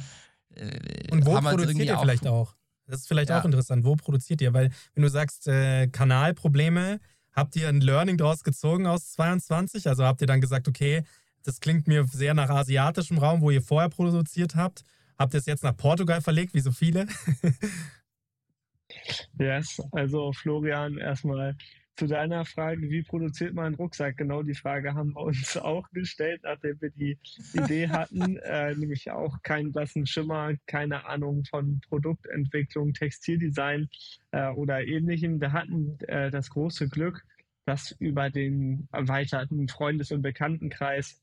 [0.55, 2.55] Äh, Und wo produziert ihr vielleicht auch?
[2.87, 3.39] Das ist vielleicht ja.
[3.39, 3.85] auch interessant.
[3.85, 4.53] Wo produziert ihr?
[4.53, 6.99] Weil, wenn du sagst, äh, Kanalprobleme,
[7.31, 9.87] habt ihr ein Learning daraus gezogen aus 22?
[9.87, 11.03] Also habt ihr dann gesagt, okay,
[11.43, 14.83] das klingt mir sehr nach asiatischem Raum, wo ihr vorher produziert habt.
[15.17, 17.07] Habt ihr es jetzt nach Portugal verlegt, wie so viele?
[19.39, 21.55] yes, also Florian, erstmal
[21.95, 24.17] zu deiner Frage, wie produziert man einen Rucksack?
[24.17, 27.17] Genau die Frage haben wir uns auch gestellt, nachdem wir die
[27.53, 33.89] Idee hatten, äh, nämlich auch keinen blassen Schimmer, keine Ahnung von Produktentwicklung, Textildesign
[34.31, 35.39] äh, oder ähnlichem.
[35.41, 37.23] Wir hatten äh, das große Glück,
[37.65, 41.21] dass über den erweiterten Freundes- und Bekanntenkreis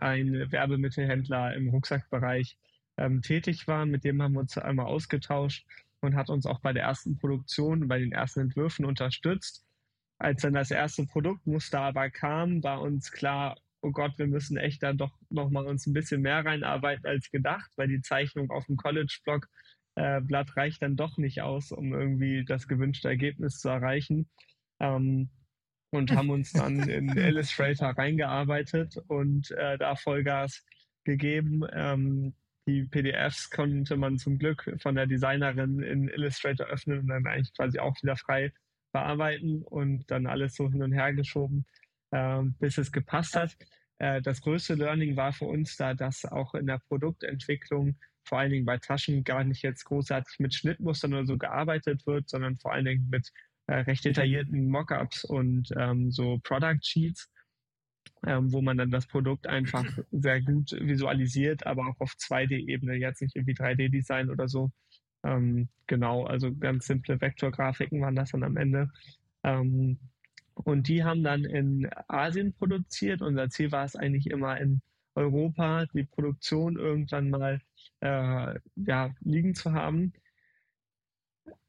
[0.00, 2.56] ein Werbemittelhändler im Rucksackbereich
[2.96, 3.86] ähm, tätig war.
[3.86, 5.66] Mit dem haben wir uns einmal ausgetauscht
[6.00, 9.64] und hat uns auch bei der ersten Produktion, bei den ersten Entwürfen unterstützt.
[10.24, 14.82] Als dann das erste Produktmuster aber kam, war uns klar, oh Gott, wir müssen echt
[14.82, 18.78] da doch nochmal uns ein bisschen mehr reinarbeiten als gedacht, weil die Zeichnung auf dem
[18.78, 19.46] College-Blog
[19.96, 24.30] äh, Blatt reicht dann doch nicht aus, um irgendwie das gewünschte Ergebnis zu erreichen.
[24.80, 25.28] Ähm,
[25.90, 30.64] und haben uns dann in Illustrator reingearbeitet und äh, da Vollgas
[31.04, 31.66] gegeben.
[31.70, 32.34] Ähm,
[32.66, 37.54] die PDFs konnte man zum Glück von der Designerin in Illustrator öffnen und dann eigentlich
[37.54, 38.54] quasi auch wieder frei
[38.94, 41.66] bearbeiten und dann alles so hin und her geschoben,
[42.12, 43.56] äh, bis es gepasst hat.
[43.98, 48.52] Äh, das größte Learning war für uns da, dass auch in der Produktentwicklung vor allen
[48.52, 52.72] Dingen bei Taschen gar nicht jetzt großartig mit Schnittmustern oder so gearbeitet wird, sondern vor
[52.72, 53.30] allen Dingen mit
[53.66, 57.28] äh, recht detaillierten Mockups und ähm, so Product Sheets
[58.26, 63.20] ähm, wo man dann das Produkt einfach sehr gut visualisiert, aber auch auf 2D-Ebene, jetzt
[63.20, 64.70] nicht irgendwie 3D-Design oder so.
[65.24, 68.90] Ähm, genau, also ganz simple Vektorgrafiken waren das dann am Ende.
[69.42, 69.98] Ähm,
[70.54, 73.22] und die haben dann in Asien produziert.
[73.22, 74.82] Unser Ziel war es eigentlich immer in
[75.14, 77.60] Europa, die Produktion irgendwann mal
[78.00, 80.12] äh, ja, liegen zu haben.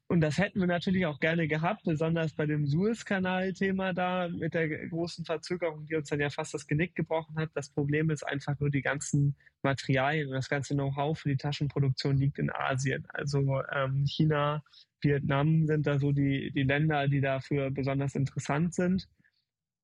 [0.08, 4.68] Und das hätten wir natürlich auch gerne gehabt, besonders bei dem Suez-Kanal-Thema da mit der
[4.88, 7.50] großen Verzögerung, die uns dann ja fast das Genick gebrochen hat.
[7.54, 12.18] Das Problem ist einfach nur die ganzen Materialien und das ganze Know-how für die Taschenproduktion
[12.18, 13.04] liegt in Asien.
[13.08, 14.62] Also ähm, China,
[15.00, 19.08] Vietnam sind da so die, die Länder, die dafür besonders interessant sind.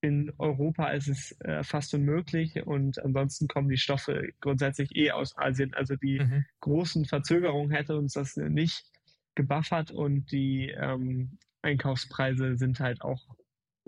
[0.03, 5.37] In Europa ist es äh, fast unmöglich und ansonsten kommen die Stoffe grundsätzlich eh aus
[5.37, 5.75] Asien.
[5.75, 6.45] Also die mhm.
[6.61, 8.92] großen Verzögerungen hätte uns das nicht
[9.35, 13.37] gebuffert und die ähm, Einkaufspreise sind halt auch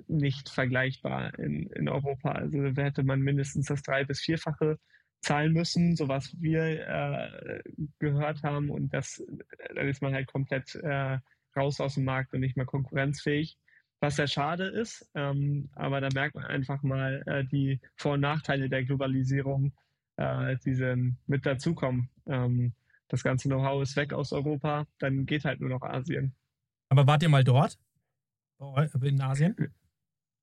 [0.09, 2.33] nicht vergleichbar in, in Europa.
[2.33, 4.79] Also da hätte man mindestens das drei- bis vierfache
[5.21, 7.63] zahlen müssen, so was wir äh,
[7.99, 9.23] gehört haben und das,
[9.75, 11.19] dann ist man halt komplett äh,
[11.57, 13.57] raus aus dem Markt und nicht mehr konkurrenzfähig.
[14.01, 15.09] was sehr schade ist.
[15.15, 19.73] Ähm, aber da merkt man einfach mal äh, die Vor- und Nachteile der Globalisierung,
[20.17, 22.11] äh, die mit dazukommen.
[22.27, 22.75] Ähm,
[23.09, 26.35] das ganze Know-how ist weg aus Europa, dann geht halt nur noch Asien.
[26.89, 27.79] Aber wart ihr mal dort?
[29.03, 29.57] In Asien?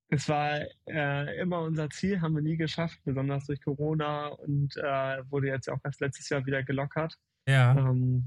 [0.10, 5.24] Es war äh, immer unser Ziel, haben wir nie geschafft, besonders durch Corona und äh,
[5.30, 7.18] wurde jetzt auch erst letztes Jahr wieder gelockert.
[7.48, 7.78] Ja.
[7.78, 8.26] Ähm,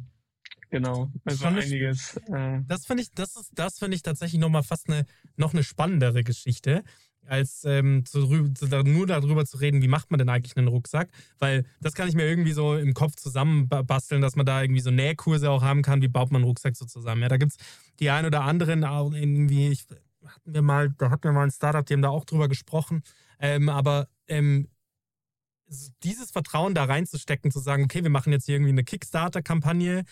[0.71, 2.17] genau, also Schon einiges.
[2.33, 5.05] Äh, Das finde ich, das ist, das finde ich tatsächlich noch mal fast eine,
[5.37, 6.85] noch eine spannendere Geschichte,
[7.27, 11.09] als ähm, zu, zu, nur darüber zu reden, wie macht man denn eigentlich einen Rucksack?
[11.39, 14.91] Weil das kann ich mir irgendwie so im Kopf zusammenbasteln, dass man da irgendwie so
[14.91, 17.23] Nähkurse auch haben kann, wie baut man einen Rucksack so zusammen.
[17.23, 17.59] Ja, da gibt es
[18.01, 19.87] die ein oder anderen auch irgendwie, ich,
[20.25, 23.03] hatten wir mal, da hatten wir mal ein Startup, die haben da auch drüber gesprochen,
[23.39, 24.69] ähm, aber ähm,
[26.03, 30.05] dieses Vertrauen da reinzustecken, zu sagen, okay, wir machen jetzt hier irgendwie eine Kickstarter-Kampagne,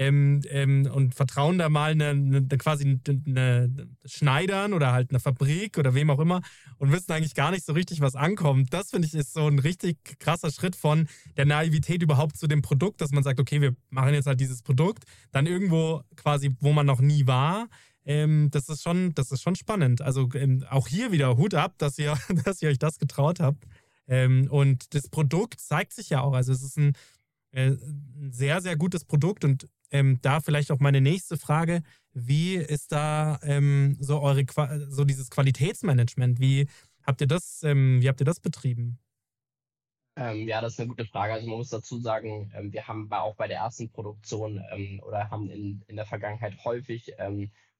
[0.00, 5.20] ähm, ähm, und vertrauen da mal eine, eine, quasi eine, eine Schneidern oder halt eine
[5.20, 6.40] Fabrik oder wem auch immer
[6.78, 8.72] und wissen eigentlich gar nicht so richtig, was ankommt.
[8.72, 12.62] Das finde ich ist so ein richtig krasser Schritt von der Naivität überhaupt zu dem
[12.62, 16.72] Produkt, dass man sagt, okay, wir machen jetzt halt dieses Produkt, dann irgendwo quasi, wo
[16.72, 17.68] man noch nie war.
[18.06, 20.00] Ähm, das ist schon, das ist schon spannend.
[20.00, 23.66] Also ähm, auch hier wieder Hut ab, dass ihr, dass ihr euch das getraut habt.
[24.08, 26.32] Ähm, und das Produkt zeigt sich ja auch.
[26.32, 26.94] Also es ist ein,
[27.50, 32.54] äh, ein sehr, sehr gutes Produkt und ähm, da vielleicht auch meine nächste Frage: Wie
[32.54, 34.44] ist da ähm, so eure
[34.88, 36.40] so dieses Qualitätsmanagement?
[36.40, 36.68] Wie
[37.04, 38.98] habt ihr das, ähm, wie habt ihr das betrieben?
[40.16, 41.32] Ähm, ja, das ist eine gute Frage.
[41.32, 45.30] Also man muss dazu sagen, ähm, wir haben auch bei der ersten Produktion ähm, oder
[45.30, 47.14] haben in, in der Vergangenheit häufig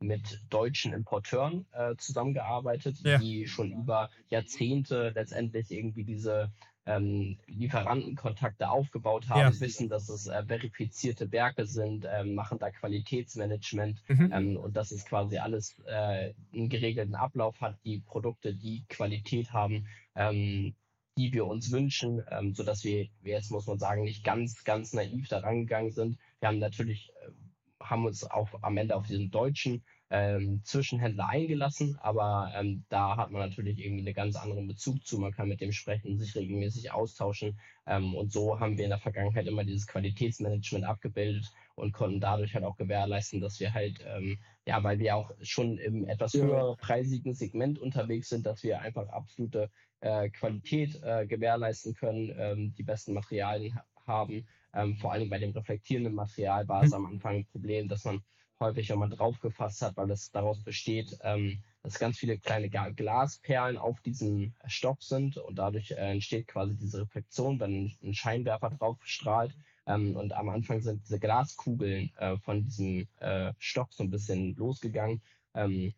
[0.01, 3.19] mit deutschen Importeuren äh, zusammengearbeitet, Ja.
[3.19, 6.51] die schon über Jahrzehnte letztendlich irgendwie diese
[6.87, 9.61] ähm, Lieferantenkontakte aufgebaut haben, Ja.
[9.61, 14.33] wissen, dass es äh, verifizierte Werke sind, ähm, machen da Qualitätsmanagement Mhm.
[14.33, 19.53] ähm, und dass es quasi alles äh, einen geregelten Ablauf hat, die Produkte, die Qualität
[19.53, 20.75] haben, ähm,
[21.19, 24.93] die wir uns wünschen, ähm, sodass wir, wir jetzt muss man sagen, nicht ganz, ganz
[24.95, 26.19] naiv da rangegangen sind.
[26.41, 31.97] Wir haben natürlich, äh, haben uns auch am Ende auf diesen deutschen ähm, Zwischenhändler eingelassen,
[32.01, 35.19] aber ähm, da hat man natürlich irgendwie einen ganz anderen Bezug zu.
[35.19, 38.99] Man kann mit dem sprechen, sich regelmäßig austauschen ähm, und so haben wir in der
[38.99, 44.39] Vergangenheit immer dieses Qualitätsmanagement abgebildet und konnten dadurch halt auch gewährleisten, dass wir halt, ähm,
[44.67, 46.41] ja, weil wir auch schon im etwas Ja.
[46.41, 49.71] höherpreisigen Segment unterwegs sind, dass wir einfach absolute
[50.01, 54.49] äh, Qualität äh, gewährleisten können, ähm, die besten Materialien ha haben.
[54.75, 58.23] Ähm, vor allem bei dem reflektierenden Material war es am Anfang ein Problem, dass man
[58.61, 63.79] häufig, wenn man draufgefasst hat, weil es daraus besteht, ähm, dass ganz viele kleine Glasperlen
[63.79, 68.99] auf diesem Stoff sind und dadurch äh, entsteht quasi diese Reflexion, wenn ein Scheinwerfer drauf
[69.03, 69.55] strahlt.
[69.87, 74.55] Ähm, und am Anfang sind diese Glaskugeln äh, von diesem äh, Stoff so ein bisschen
[74.57, 75.23] losgegangen.
[75.55, 75.95] Ähm,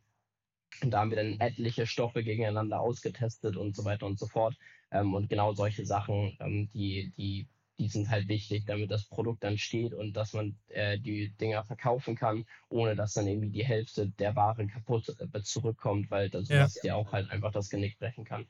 [0.83, 4.57] und da haben wir dann etliche Stoffe gegeneinander ausgetestet und so weiter und so fort.
[4.91, 7.47] Ähm, und genau solche Sachen, ähm, die, die,
[7.79, 11.65] die sind halt wichtig, damit das Produkt dann steht und dass man äh, die Dinger
[11.65, 16.49] verkaufen kann, ohne dass dann irgendwie die Hälfte der Ware kaputt äh, zurückkommt, weil das
[16.49, 16.69] Ja.
[16.83, 18.47] dir auch halt einfach das Genick brechen kann.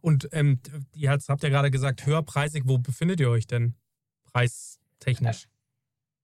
[0.00, 0.60] Und ähm,
[0.94, 3.74] ihr habt habt ja gerade gesagt, höherpreisig, wo befindet ihr euch denn
[4.24, 5.48] preistechnisch?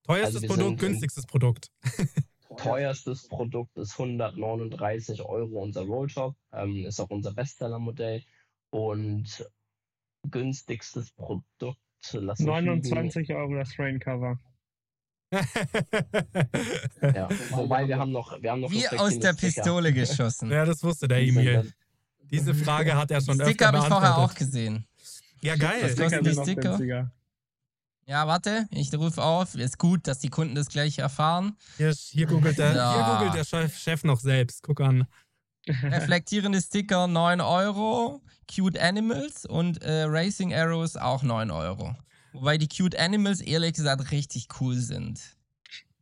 [0.05, 1.71] Teuerstes Also wir Produkt, sind in- günstigstes Produkt.
[2.59, 8.23] Teuerstes Produkt ist 139 Euro unser Rolltop, ähm, ist auch unser Bestsellermodell.
[8.71, 9.47] Und
[10.31, 11.77] günstigstes Produkt,
[12.13, 14.39] lass mich lügen, 29 Euro das Raincover.
[17.03, 19.63] Ja, wobei wir haben noch, wir haben noch Wie aus der Sticker.
[19.63, 20.51] Pistole geschossen.
[20.51, 21.73] ja, das wusste der Emil.
[22.31, 24.87] Diese Frage hat er schon Sticker öfter habe ich vorher auch gesehen.
[25.43, 25.81] Ja, Was geil.
[25.81, 26.33] kosten Sticker die
[26.77, 27.13] Sticker?
[28.09, 29.57] Ja, warte, ich rufe auf.
[29.57, 31.57] Ist gut, dass die Kunden das gleich erfahren.
[31.77, 32.95] Hier, hier, googelt der, Ja.
[32.95, 34.63] hier googelt der Chef, Chef noch selbst.
[34.63, 35.07] Guck an.
[35.83, 38.23] Reflektierende Sticker 9 Euro.
[38.55, 41.97] Cute Animals und äh, Racing Arrows auch 9 Euro.
[42.33, 45.21] Wobei die Cute Animals ehrlich gesagt richtig cool sind.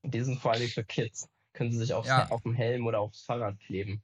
[0.02, 1.26] Die sind vor allem für Kids.
[1.54, 2.28] Können sie sich aufs, Ja.
[2.30, 4.02] auf dem Helm oder aufs Fahrrad kleben.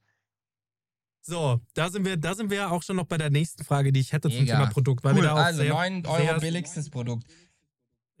[1.21, 3.99] So, da sind wir, da sind wir auch schon noch bei der nächsten Frage, die
[3.99, 4.55] ich hätte zum Mega.
[4.57, 5.03] Thema Produkt.
[5.03, 7.27] Weil cool, wir da auch also sehr, 9 Euro sehr, billigstes Produkt.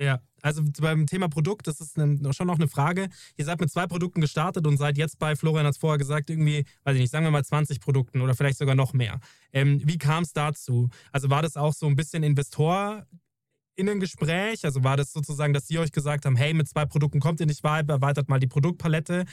[0.01, 3.09] Ja, also beim Thema Produkt, das ist eine, schon noch eine Frage.
[3.37, 6.31] Ihr seid mit zwei Produkten gestartet und seid jetzt bei, Florian hat es vorher gesagt,
[6.31, 9.19] irgendwie, weiß ich nicht, sagen wir mal 20 Produkten oder vielleicht sogar noch mehr.
[9.53, 10.89] Ähm, wie kam es dazu?
[11.11, 14.65] Also war das auch so ein bisschen InvestorInnen-Gespräch?
[14.65, 17.45] Also war das sozusagen, dass sie euch gesagt haben, hey, mit zwei Produkten kommt ihr
[17.45, 19.25] nicht weit, erweitert mal die Produktpalette.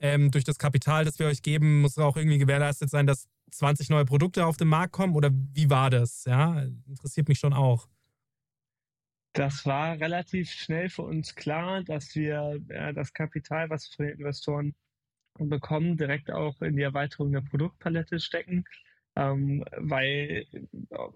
[0.00, 3.88] Ähm, durch das Kapital, das wir euch geben, muss auch irgendwie gewährleistet sein, dass 20
[3.88, 5.14] neue Produkte auf den Markt kommen?
[5.14, 6.26] Oder wie war das?
[6.26, 7.88] Ja, interessiert mich schon auch.
[9.32, 14.06] Das war relativ schnell für uns klar, dass wir äh, das Kapital, was wir von
[14.06, 14.74] den Investoren
[15.38, 18.64] bekommen, direkt auch in die Erweiterung der Produktpalette stecken,
[19.16, 20.46] ähm, weil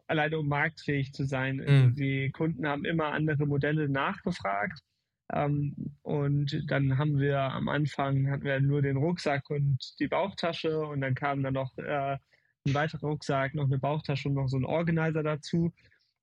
[0.06, 1.94] alleine um marktfähig zu sein, Mhm.
[1.96, 4.80] die Kunden haben immer andere Modelle nachgefragt.
[5.32, 10.78] Ähm, und dann haben wir am Anfang hatten wir nur den Rucksack und die Bauchtasche
[10.80, 12.18] und dann kam dann noch äh,
[12.66, 15.72] ein weiterer Rucksack, noch eine Bauchtasche und noch so ein Organizer dazu.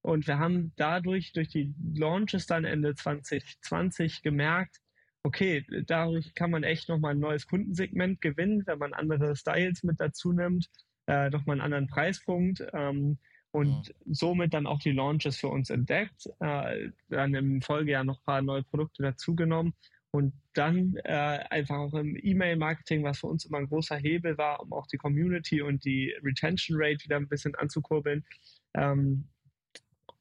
[0.02, 4.78] Und wir haben dadurch, durch die Launches dann Ende 2020 gemerkt,
[5.24, 10.00] okay, dadurch kann man echt nochmal ein neues Kundensegment gewinnen, wenn man andere Styles mit
[10.00, 10.68] dazu nimmt,
[11.08, 13.20] äh, nochmal einen anderen Preispunkt ähm,
[13.52, 18.26] und somit dann auch die Launches für uns entdeckt, äh, dann im Folgejahr noch ein
[18.26, 19.74] paar neue Produkte dazugenommen
[20.12, 24.60] und dann äh, einfach auch im E-Mail-Marketing, was für uns immer ein großer Hebel war,
[24.62, 28.26] um auch die Community und die Retention Rate wieder ein bisschen anzukurbeln.
[28.74, 29.30] Ähm,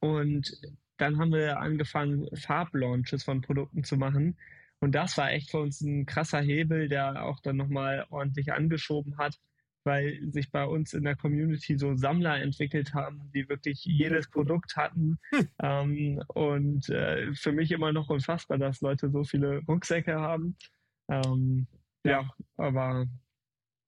[0.00, 0.60] und
[0.96, 4.36] dann haben wir angefangen, Farblaunches von Produkten zu machen.
[4.80, 9.18] Und das war echt für uns ein krasser Hebel, der auch dann nochmal ordentlich angeschoben
[9.18, 9.38] hat,
[9.84, 14.76] weil sich bei uns in der Community so Sammler entwickelt haben, die wirklich jedes Produkt
[14.76, 15.18] hatten.
[15.62, 20.56] Ähm, und äh, für mich immer noch unfassbar, dass Leute so viele Rucksäcke haben.
[21.10, 21.66] Ähm,
[22.04, 23.06] ja, aber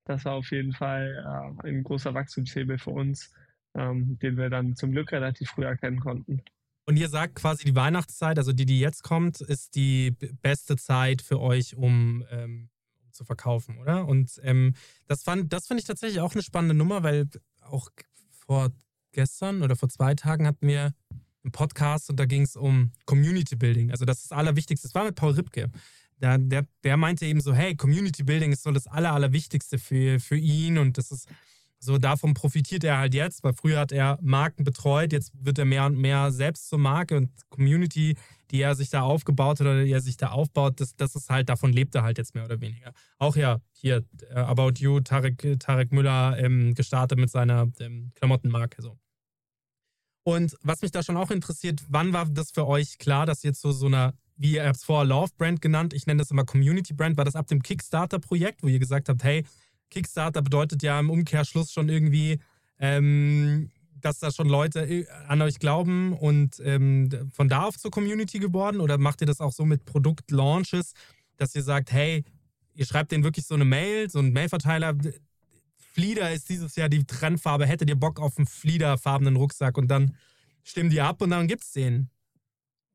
[0.05, 1.25] das war auf jeden Fall
[1.65, 3.33] äh, ein großer Wachstumshebel für uns,
[3.75, 6.43] ähm, den wir dann zum Glück relativ früh erkennen konnten.
[6.85, 11.23] Und ihr sagt quasi, die Weihnachtszeit, also die, die jetzt kommt, ist die beste Zeit
[11.23, 12.71] für euch, um, ähm,
[13.13, 14.07] zu verkaufen, oder?
[14.07, 14.75] Und ähm,
[15.07, 17.29] das fand, das finde ich tatsächlich auch eine spannende Nummer, weil
[17.61, 17.89] auch
[18.31, 18.71] vor
[19.13, 20.95] gestern oder vor zwei Tagen hatten wir
[21.45, 23.91] einen Podcast und da ging es um Community Building.
[23.91, 24.89] Also das ist das Allerwichtigste.
[24.89, 25.71] Das war mit Paul Ripke.
[26.21, 30.21] Der, der, der meinte eben so, hey, Community Building ist so das Aller, Allerwichtigste für,
[30.21, 31.29] für ihn und das ist
[31.83, 35.65] so davon profitiert er halt jetzt, weil früher hat er Marken betreut, jetzt wird er
[35.65, 38.17] mehr und mehr selbst zur Marke und Community,
[38.53, 41.29] die er sich da aufgebaut hat oder die er sich da aufbaut, das, das ist
[41.29, 42.93] halt, davon lebt er halt jetzt mehr oder weniger.
[43.19, 48.81] Auch ja, hier, äh, About You, Tarek, Tarek Müller ähm, gestartet mit seiner ähm, Klamottenmarke
[48.81, 48.97] so.
[50.25, 53.55] Und was mich da schon auch interessiert, wann war das für euch klar, dass ihr
[53.55, 56.45] zu so einer, wie ihr habt es vorher Love Brand genannt, ich nenne das immer
[56.45, 59.45] Community Brand, war das ab dem Kickstarter-Projekt, wo ihr gesagt habt, hey,
[59.93, 62.41] Kickstarter bedeutet ja im Umkehrschluss schon irgendwie,
[62.79, 67.91] ähm, dass da schon Leute äh, an euch glauben und ähm, von da auf zur
[67.91, 68.81] Community geworden?
[68.81, 70.95] Oder macht ihr das auch so mit Produktlaunches,
[71.37, 72.25] dass ihr sagt, hey,
[72.75, 74.95] ihr schreibt denen wirklich so eine Mail, so einen Mailverteiler,
[75.77, 80.17] Flieder ist dieses Jahr die Trendfarbe, hättet ihr Bock auf einen fliederfarbenen Rucksack und dann
[80.63, 82.09] stimmen die ab und dann gibt's den?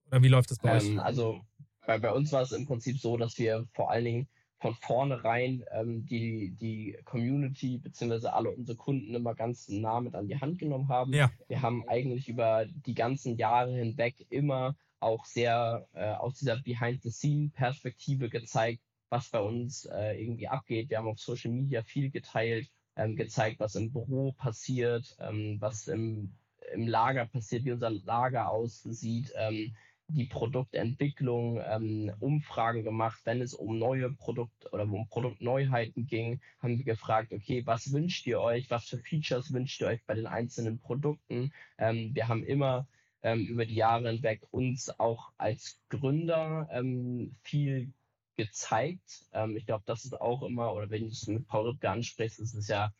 [0.07, 1.05] Oder wie läuft das bei Ähm, euch?
[1.05, 1.39] also
[1.86, 4.27] bei, bei uns war es im Prinzip so, dass wir vor allen Dingen
[4.60, 8.28] von vornherein ähm, die, die Community bzw.
[8.28, 11.13] alle unsere Kunden immer ganz nah mit an die Hand genommen haben.
[11.13, 11.32] Ja.
[11.48, 18.30] Wir haben eigentlich über die ganzen Jahre hinweg immer auch sehr äh, aus dieser Behind-the-Scene-Perspektive
[18.30, 20.89] gezeigt, was bei uns äh, irgendwie abgeht.
[20.89, 25.88] Wir haben auf Social Media viel geteilt, ähm, gezeigt, was im Büro passiert, ähm, was
[25.88, 26.34] im,
[26.74, 29.76] im Lager passiert, wie unser Lager aussieht, ähm,
[30.10, 36.78] die Produktentwicklung, ähm, Umfragen gemacht, wenn es um neue Produkte oder um Produktneuheiten ging, haben
[36.78, 40.28] wir gefragt, okay, was wünscht ihr euch, was für Features wünscht ihr euch bei den
[40.28, 41.52] einzelnen Produkten?
[41.78, 42.88] Ähm, wir haben immer
[43.22, 47.91] ähm, über die Jahre hinweg uns auch als Gründer ähm, viel
[48.38, 49.26] gezeigt.
[49.34, 52.39] Ähm, ich glaube, das ist auch immer, oder wenn du es mit Paul Ripke ansprichst,
[52.39, 52.93] ist es ja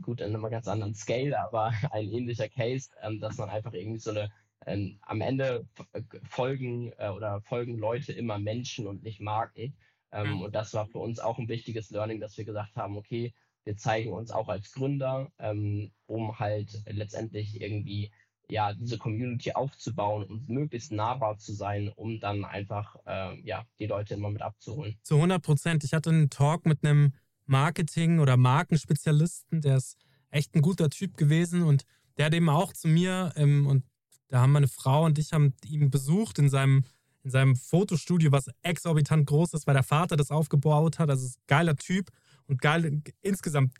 [0.00, 4.00] gut in einem ganz anderen Scale, aber ein ähnlicher Case, ähm, dass man einfach irgendwie
[4.00, 4.30] so eine
[4.66, 9.74] ähm, am Ende f- folgen äh, oder folgen Leute immer Menschen und nicht Marken.
[10.12, 10.42] Ähm, Mhm.
[10.42, 13.32] Und das war für uns auch ein wichtiges Learning, dass wir gesagt haben, okay,
[13.64, 18.10] wir zeigen uns auch als Gründer, ähm, um halt letztendlich irgendwie
[18.48, 23.86] ja diese Community aufzubauen und möglichst nahbar zu sein, um dann einfach äh, ja die
[23.86, 24.98] Leute immer mit abzuholen.
[25.02, 25.84] Zu 100 Prozent.
[25.84, 27.14] Ich hatte einen Talk mit einem
[27.46, 29.96] Marketing- oder Markenspezialisten, der ist
[30.30, 31.84] echt ein guter Typ gewesen und
[32.18, 33.84] der hat eben auch zu mir, ähm, und
[34.32, 36.84] da haben meine Frau und ich haben ihn besucht in seinem,
[37.22, 41.10] in seinem Fotostudio, was exorbitant groß ist, weil der Vater das aufgebaut hat.
[41.10, 42.08] Also ist ein geiler Typ
[42.46, 43.74] und geil, insgesamt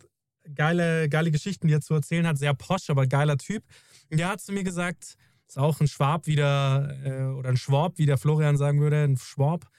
[0.54, 2.36] geile, geile Geschichten, die er zu erzählen hat.
[2.36, 3.64] Sehr posch, aber geiler Typ.
[4.10, 5.16] Und der hat zu mir gesagt,
[5.48, 9.16] ist auch ein Schwab wieder, äh, oder ein Schwab, wie der Florian sagen würde, ein
[9.16, 9.70] Schwab.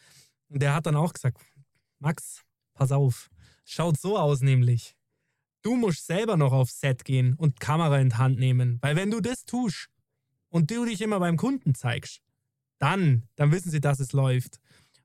[0.47, 1.37] Und der hat dann auch gesagt,
[1.99, 2.41] Max,
[2.73, 3.29] pass auf,
[3.63, 4.95] schaut so aus nämlich.
[5.61, 8.79] Du musst selber noch aufs Set gehen und Kamera in die Hand nehmen.
[8.81, 9.92] Weil wenn du das tust
[10.53, 12.21] und du dich immer beim Kunden zeigst,
[12.77, 14.59] dann, dann wissen sie, dass es läuft.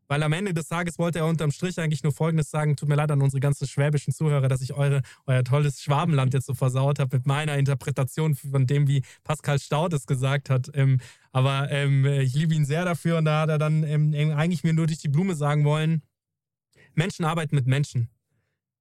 [0.06, 2.94] Weil am Ende des Tages wollte er unterm Strich eigentlich nur Folgendes sagen: Tut mir
[2.96, 6.98] leid an unsere ganzen schwäbischen Zuhörer, dass ich eure, euer tolles Schwabenland jetzt so versaut
[6.98, 10.70] habe mit meiner Interpretation von dem, wie Pascal Staud es gesagt hat.
[10.74, 11.00] Ähm,
[11.32, 14.72] aber ähm, ich liebe ihn sehr dafür und da hat er dann ähm, eigentlich mir
[14.74, 16.02] nur durch die Blume sagen wollen:
[16.94, 18.08] Menschen arbeiten mit Menschen.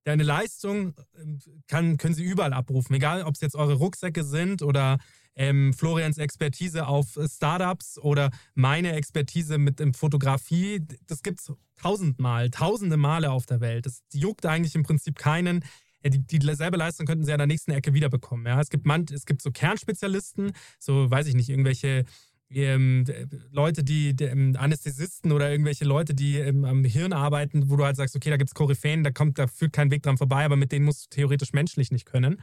[0.04, 4.62] deine Leistung ähm, kann, können sie überall abrufen, egal ob es jetzt eure Rucksäcke sind
[4.62, 4.98] oder
[5.38, 10.82] ähm, Florians Expertise auf Startups oder meine Expertise mit ähm, Fotografie.
[11.06, 13.86] Das gibt es tausendmal, tausende Male auf der Welt.
[13.86, 15.64] Das juckt eigentlich im Prinzip keinen.
[16.04, 18.46] Die, dieselbe Leistung könnten sie an der nächsten Ecke wiederbekommen.
[18.46, 18.60] Ja?
[18.60, 22.06] Es, gibt man, es gibt so Kernspezialisten, so weiß ich nicht, irgendwelche
[22.50, 23.04] ähm,
[23.52, 27.84] Leute, die, die ähm, Anästhesisten oder irgendwelche Leute, die ähm, am Hirn arbeiten, wo du
[27.84, 30.46] halt sagst, okay, da gibt es Koryphäen, da kommt, da führt kein Weg dran vorbei,
[30.46, 32.42] aber mit denen musst du theoretisch menschlich nicht können.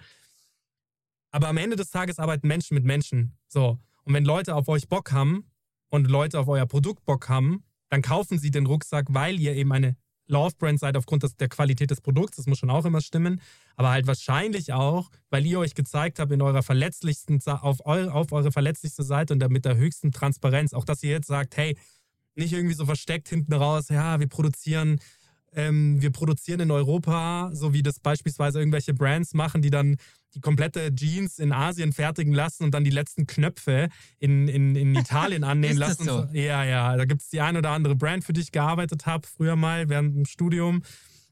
[1.35, 3.37] Aber am Ende des Tages arbeiten Menschen mit Menschen.
[3.49, 3.81] So.
[4.05, 5.51] Und wenn Leute auf euch Bock haben
[5.89, 9.73] und Leute auf euer Produkt Bock haben, dann kaufen sie den Rucksack, weil ihr eben
[9.73, 9.97] eine
[10.29, 12.37] Love-Brand seid aufgrund der Qualität des Produkts.
[12.37, 13.41] Das muss schon auch immer stimmen.
[13.75, 18.31] Aber halt wahrscheinlich auch, weil ihr euch gezeigt habt in eurer verletzlichsten, auf, eu, auf
[18.31, 20.73] eure verletzlichste Seite und mit der höchsten Transparenz.
[20.73, 21.77] Auch, dass ihr jetzt sagt, hey,
[22.37, 25.01] nicht irgendwie so versteckt hinten raus, ja, wir produzieren
[25.55, 29.97] ähm, wir produzieren in Europa, so wie das beispielsweise irgendwelche Brands machen, die dann
[30.35, 33.89] die komplette Jeans in Asien fertigen lassen und dann die letzten Knöpfe
[34.19, 36.05] in, in, in Italien annähen lassen.
[36.05, 36.27] So?
[36.33, 39.27] Ja, ja, da gibt es die ein oder andere Brand, für die ich gearbeitet habe,
[39.27, 40.83] früher mal während dem Studium.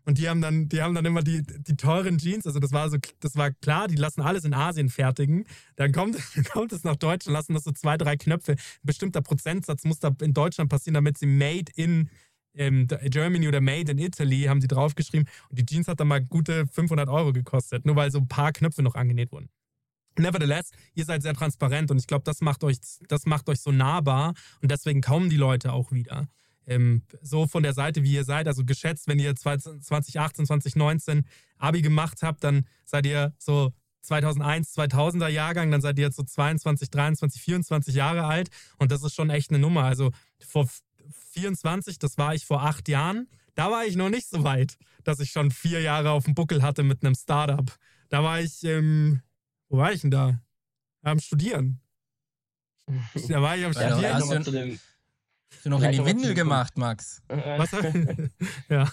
[0.04, 2.90] Und die haben dann, die haben dann immer die, die teuren Jeans, also das war
[2.90, 5.44] so, das war klar, die lassen alles in Asien fertigen.
[5.76, 6.16] Dann kommt,
[6.52, 8.52] kommt es nach Deutschland, lassen das so zwei, drei Knöpfe.
[8.52, 12.10] Ein bestimmter Prozentsatz muss da in Deutschland passieren, damit sie made in
[12.54, 16.20] ähm, Germany oder Made in Italy haben sie draufgeschrieben und die Jeans hat dann mal
[16.20, 19.48] gute 500 Euro gekostet, nur weil so ein paar Knöpfe noch angenäht wurden.
[20.18, 22.78] Nevertheless, ihr seid sehr transparent und ich glaube, das macht euch,
[23.08, 26.28] das macht euch so nahbar und deswegen kommen die Leute auch wieder.
[26.66, 31.24] Ähm, so von der Seite, wie ihr seid, also geschätzt, wenn ihr 2018, 2019
[31.58, 33.72] Abi gemacht habt, dann seid ihr so
[34.02, 39.02] 2001, 2000er Jahrgang, dann seid ihr jetzt so 22, 23, 24 Jahre alt und das
[39.02, 39.84] ist schon echt eine Nummer.
[39.84, 40.68] Also vor
[41.32, 43.28] 24, das war ich vor acht Jahren.
[43.54, 46.62] Da war ich noch nicht so weit, dass ich schon vier Jahre auf dem Buckel
[46.62, 47.70] hatte mit einem Startup.
[48.08, 49.22] Da war ich, ähm,
[49.68, 50.40] wo war ich denn da?
[51.02, 51.80] Am Studieren.
[53.28, 54.02] Da war ich am Studieren.
[54.02, 54.78] Ja, hast du, zu dem,
[55.52, 57.22] hast du noch in die Windel gemacht, Max?
[57.28, 57.70] Was?
[58.68, 58.92] ja.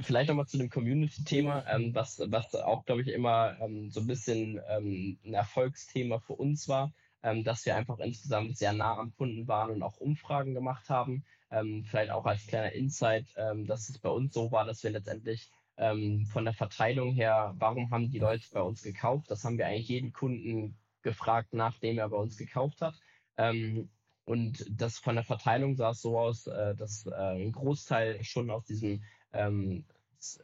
[0.00, 4.06] Vielleicht nochmal zu dem Community-Thema, ähm, was, was auch, glaube ich, immer ähm, so ein
[4.06, 6.92] bisschen ähm, ein Erfolgsthema für uns war
[7.22, 11.24] ähm, dass wir einfach insgesamt sehr nah am Kunden waren und auch Umfragen gemacht haben.
[11.50, 14.90] Ähm, vielleicht auch als kleiner Insight, ähm, dass es bei uns so war, dass wir
[14.90, 19.30] letztendlich ähm, von der Verteilung her, warum haben die Leute bei uns gekauft?
[19.30, 22.94] Das haben wir eigentlich jeden Kunden gefragt, nachdem er bei uns gekauft hat.
[23.36, 23.90] Ähm,
[24.24, 28.50] und das von der Verteilung sah es so aus, äh, dass äh, ein Großteil schon
[28.50, 29.02] aus diesem
[29.32, 29.84] ähm,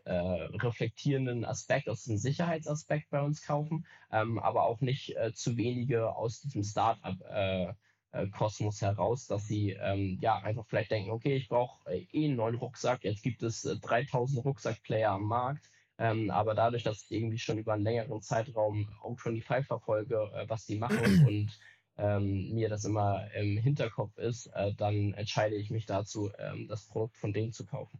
[0.05, 5.57] äh, reflektierenden Aspekt, aus dem Sicherheitsaspekt bei uns kaufen, ähm, aber auch nicht äh, zu
[5.57, 11.37] wenige aus diesem Startup-Kosmos äh, äh heraus, dass sie ähm, ja einfach vielleicht denken, okay,
[11.37, 15.71] ich brauche äh, eh einen neuen Rucksack, jetzt gibt es 3000 äh, Rucksack-Player am Markt.
[15.99, 19.67] Ähm, aber dadurch, dass ich irgendwie schon über einen längeren Zeitraum auch schon die Five
[19.67, 21.59] verfolge, was die machen und
[21.97, 27.17] ähm, mir das immer im Hinterkopf ist, dann entscheide ich mich dazu, ähm, das Produkt
[27.17, 27.99] von denen zu kaufen.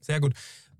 [0.00, 0.34] Sehr gut.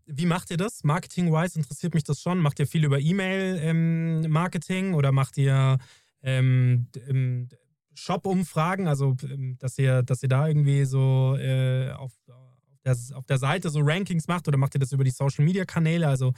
[0.06, 0.84] Wie macht ihr das?
[0.84, 2.38] Marketing-wise interessiert mich das schon.
[2.38, 5.78] Macht ihr viel über E-Mail-Marketing ähm, oder macht ihr
[6.22, 7.48] ähm, ähm,
[7.94, 8.86] Shop-Umfragen?
[8.86, 13.38] Also, ähm, dass ihr, dass ihr da irgendwie so äh, auf, auf, der, auf der
[13.38, 16.06] Seite so Rankings macht oder macht ihr das über die Social-Media-Kanäle?
[16.06, 16.32] Also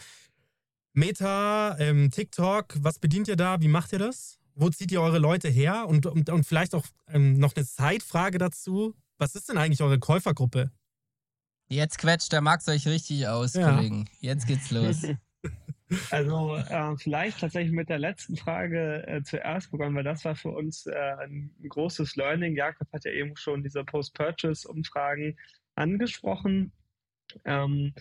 [0.94, 3.60] Meta, ähm, TikTok, was bedient ihr da?
[3.60, 4.38] Wie macht ihr das?
[4.54, 5.86] Wo zieht ihr eure Leute her?
[5.86, 8.94] Und, und, und vielleicht auch ähm, noch eine Zeitfrage dazu.
[9.18, 10.72] Was ist denn eigentlich eure Käufergruppe?
[11.68, 13.70] Jetzt quetscht der Max euch richtig aus, ja.
[13.74, 14.08] Kollegen.
[14.20, 15.02] Jetzt geht's los.
[16.10, 20.50] Also äh, vielleicht tatsächlich mit der letzten Frage äh, zuerst begonnen, weil das war für
[20.50, 22.54] uns äh, ein großes Learning.
[22.54, 25.38] Jakob hat ja eben schon diese Post-Purchase-Umfragen
[25.76, 26.72] angesprochen.
[27.46, 27.94] Ähm,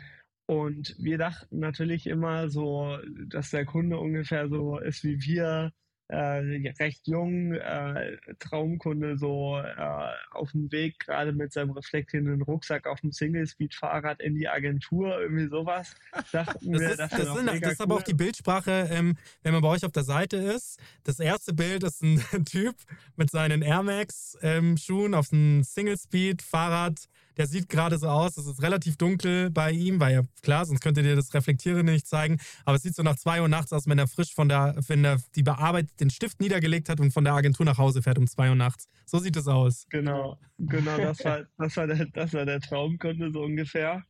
[0.48, 2.98] und wir dachten natürlich immer so,
[3.28, 5.72] dass der Kunde ungefähr so ist wie wir,
[6.10, 12.88] äh, recht jung, äh, Traumkunde so äh, auf dem Weg, gerade mit seinem reflektierenden Rucksack
[12.88, 15.94] auf dem Single-Speed-Fahrrad in die Agentur, irgendwie sowas.
[16.32, 19.54] Dachten das wir, ist, das, das, sind, das ist aber auch die Bildsprache, ähm, wenn
[19.54, 20.80] man bei euch auf der Seite ist.
[21.04, 22.76] Das erste Bild ist ein Typ
[23.18, 27.08] mit seinen Air Max-Schuhen ähm, auf dem Single-Speed-Fahrrad
[27.38, 30.82] der sieht gerade so aus, es ist relativ dunkel bei ihm, weil ja klar, sonst
[30.82, 32.40] könntet ihr das Reflektierende nicht zeigen.
[32.66, 35.06] Aber es sieht so nach zwei Uhr nachts aus, wenn er frisch von der, wenn
[35.06, 38.28] er die Bearbeitet den Stift niedergelegt hat und von der Agentur nach Hause fährt um
[38.28, 38.90] zwei Uhr nachts.
[39.06, 39.86] So sieht es aus.
[39.90, 44.04] Genau, genau, das war, das war, der, das war der Traumkunde so ungefähr.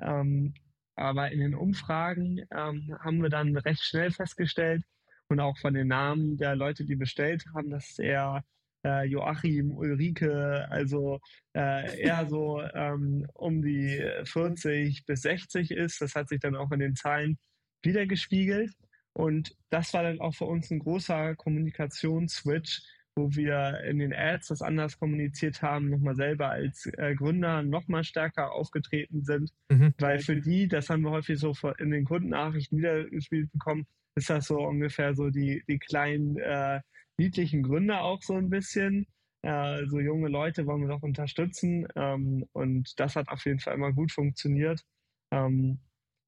[0.00, 0.54] Ähm,
[0.96, 4.84] aber in den Umfragen ähm, haben wir dann recht schnell festgestellt
[5.28, 8.44] und auch von den Namen der Leute, die bestellt haben, dass er
[8.84, 11.20] äh, Joachim, Ulrike, also
[11.56, 16.00] äh, eher so ähm, um die 40 bis 60 ist.
[16.00, 17.38] Das hat sich dann auch in den Zahlen
[17.82, 18.72] wiedergespiegelt.
[19.12, 22.82] Und das war dann auch für uns ein großer Kommunikationsswitch,
[23.16, 28.02] wo wir in den Ads das anders kommuniziert haben, nochmal selber als äh, Gründer nochmal
[28.02, 29.52] stärker aufgetreten sind.
[29.70, 29.94] Mhm.
[29.98, 34.46] Weil für die, das haben wir häufig so in den Kundennachrichten wiedergespielt bekommen, ist das
[34.46, 36.80] so ungefähr so die, die kleinen äh,
[37.18, 39.06] niedlichen Gründer auch so ein bisschen.
[39.42, 41.86] Äh, so junge Leute wollen wir doch unterstützen.
[41.96, 44.84] Ähm, und das hat auf jeden Fall immer gut funktioniert.
[45.30, 45.80] Ähm,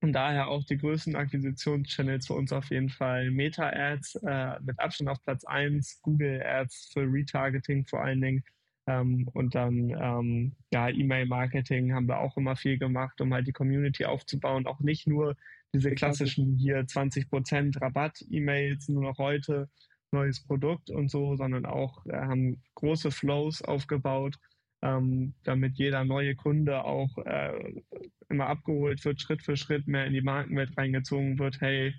[0.02, 5.08] und daher auch die größten Akquisitionschannels für uns auf jeden Fall Meta-Ads äh, mit Abstand
[5.08, 8.44] auf Platz 1, Google Ads für Retargeting vor allen Dingen.
[8.86, 13.52] Ähm, und dann ähm, ja, E-Mail-Marketing haben wir auch immer viel gemacht, um halt die
[13.52, 14.66] Community aufzubauen.
[14.66, 15.36] Auch nicht nur
[15.72, 19.68] diese klassischen hier 20% Rabatt-E-Mails, nur noch heute
[20.12, 24.38] neues Produkt und so, sondern auch äh, haben große Flows aufgebaut
[24.82, 27.82] ähm, damit jeder neue Kunde auch äh,
[28.28, 31.60] immer abgeholt wird, Schritt für Schritt mehr in die Markenwelt reingezogen wird.
[31.60, 31.94] Hey,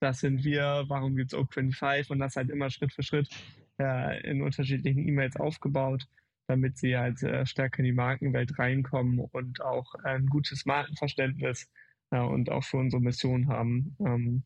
[0.00, 3.28] das sind wir, warum gibt es Oak25 und das halt immer Schritt für Schritt
[3.78, 6.06] äh, in unterschiedlichen E-Mails aufgebaut,
[6.46, 11.70] damit sie halt äh, stärker in die Markenwelt reinkommen und auch ein gutes Markenverständnis
[12.10, 13.96] äh, und auch für unsere Mission haben.
[14.00, 14.44] Ähm,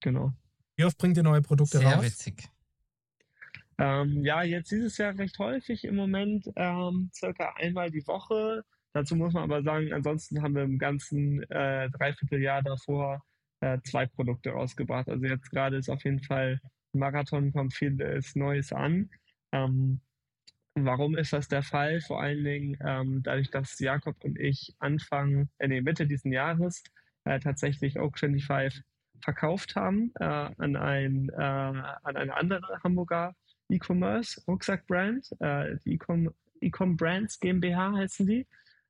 [0.00, 0.34] genau.
[0.80, 2.00] Wie oft bringt ihr neue Produkte Sehr raus?
[2.00, 2.48] Sehr witzig.
[3.76, 8.64] Ähm, ja, jetzt dieses Jahr recht häufig im Moment, ähm, circa einmal die Woche.
[8.94, 13.22] Dazu muss man aber sagen, ansonsten haben wir im ganzen äh, Dreivierteljahr davor
[13.60, 15.10] äh, zwei Produkte rausgebracht.
[15.10, 16.62] Also jetzt gerade ist auf jeden Fall
[16.94, 19.10] Marathon, kommt vieles Neues an.
[19.52, 20.00] Ähm,
[20.74, 22.00] warum ist das der Fall?
[22.00, 26.82] Vor allen Dingen ähm, dadurch, dass Jakob und ich Anfang, äh, nee, Mitte diesen Jahres
[27.24, 28.82] äh, tatsächlich Oak 25
[29.22, 33.34] verkauft haben äh, an, ein, äh, an eine andere Hamburger
[33.68, 35.30] E-Commerce Rucksack-Brand.
[35.40, 35.98] Äh, die
[36.60, 38.46] Ecom Brands GmbH heißen die.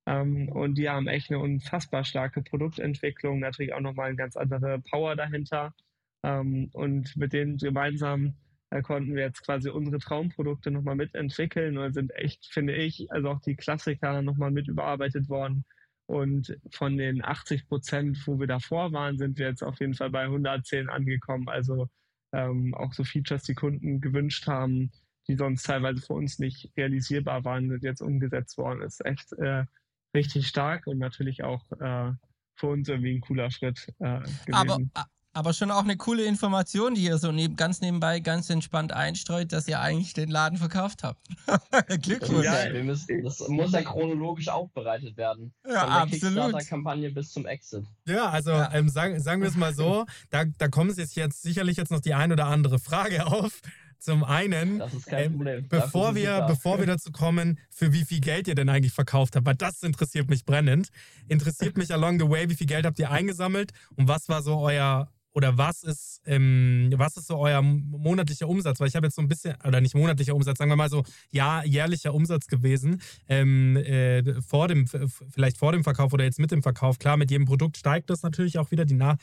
[0.06, 4.80] Ähm, und die haben echt eine unfassbar starke Produktentwicklung, natürlich auch nochmal eine ganz andere
[4.80, 5.74] Power dahinter.
[6.22, 8.34] Ähm, und mit denen gemeinsam
[8.70, 13.30] äh, konnten wir jetzt quasi unsere Traumprodukte nochmal mitentwickeln und sind echt, finde ich, also
[13.30, 15.64] auch die Klassiker nochmal mit überarbeitet worden.
[16.10, 20.10] Und von den 80 Prozent, wo wir davor waren, sind wir jetzt auf jeden Fall
[20.10, 21.48] bei 110 angekommen.
[21.48, 21.88] Also
[22.32, 24.90] ähm, auch so Features, die Kunden gewünscht haben,
[25.28, 28.82] die sonst teilweise für uns nicht realisierbar waren, sind jetzt umgesetzt worden.
[28.82, 29.66] Ist echt äh,
[30.12, 32.10] richtig stark und natürlich auch äh,
[32.56, 34.90] für uns irgendwie ein cooler Schritt äh, gewesen.
[34.92, 38.92] Aber, aber schon auch eine coole Information, die ihr so neben, ganz nebenbei ganz entspannt
[38.92, 41.20] einstreut, dass ihr eigentlich den Laden verkauft habt.
[42.02, 42.44] Glückwunsch.
[42.44, 45.52] Ja, wir müssen, das muss ja chronologisch aufbereitet werden.
[45.64, 46.66] Ja, Von der absolut.
[46.68, 47.84] kampagne bis zum Exit.
[48.06, 48.72] Ja, also ja.
[48.74, 52.00] Ähm, sagen, sagen wir es mal so, da, da kommt jetzt, jetzt sicherlich jetzt noch
[52.00, 53.60] die ein oder andere Frage auf.
[54.00, 58.70] Zum einen, ähm, bevor, wir, bevor wir dazu kommen, für wie viel Geld ihr denn
[58.70, 60.88] eigentlich verkauft habt, weil das interessiert mich brennend.
[61.28, 64.56] Interessiert mich along the way, wie viel Geld habt ihr eingesammelt und was war so
[64.56, 68.80] euer oder was ist, ähm, was ist so euer monatlicher Umsatz?
[68.80, 71.04] Weil ich habe jetzt so ein bisschen, oder nicht monatlicher Umsatz, sagen wir mal so,
[71.30, 73.00] ja, jährlicher Umsatz gewesen.
[73.28, 76.98] Ähm, äh, vor dem, vielleicht vor dem Verkauf oder jetzt mit dem Verkauf.
[76.98, 79.16] Klar, mit jedem Produkt steigt das natürlich auch wieder die Nach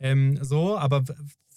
[0.00, 1.04] ähm, so, aber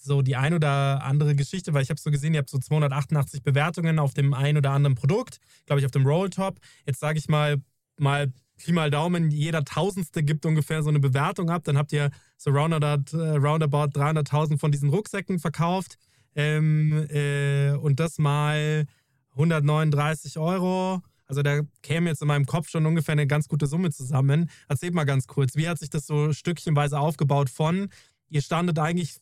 [0.00, 3.42] so die ein oder andere Geschichte, weil ich habe so gesehen, ihr habt so 288
[3.42, 6.60] Bewertungen auf dem ein oder anderen Produkt, glaube ich, auf dem Rolltop.
[6.86, 7.60] Jetzt sage ich mal,
[7.98, 11.64] mal Pi mal Daumen, jeder Tausendste gibt ungefähr so eine Bewertung ab.
[11.64, 15.98] Dann habt ihr so roundabout, äh, roundabout 300.000 von diesen Rucksäcken verkauft.
[16.34, 18.86] Ähm, äh, und das mal
[19.32, 21.00] 139 Euro.
[21.26, 24.50] Also da käme jetzt in meinem Kopf schon ungefähr eine ganz gute Summe zusammen.
[24.68, 27.88] Erzählt mal ganz kurz, wie hat sich das so stückchenweise aufgebaut von,
[28.30, 29.18] ihr standet eigentlich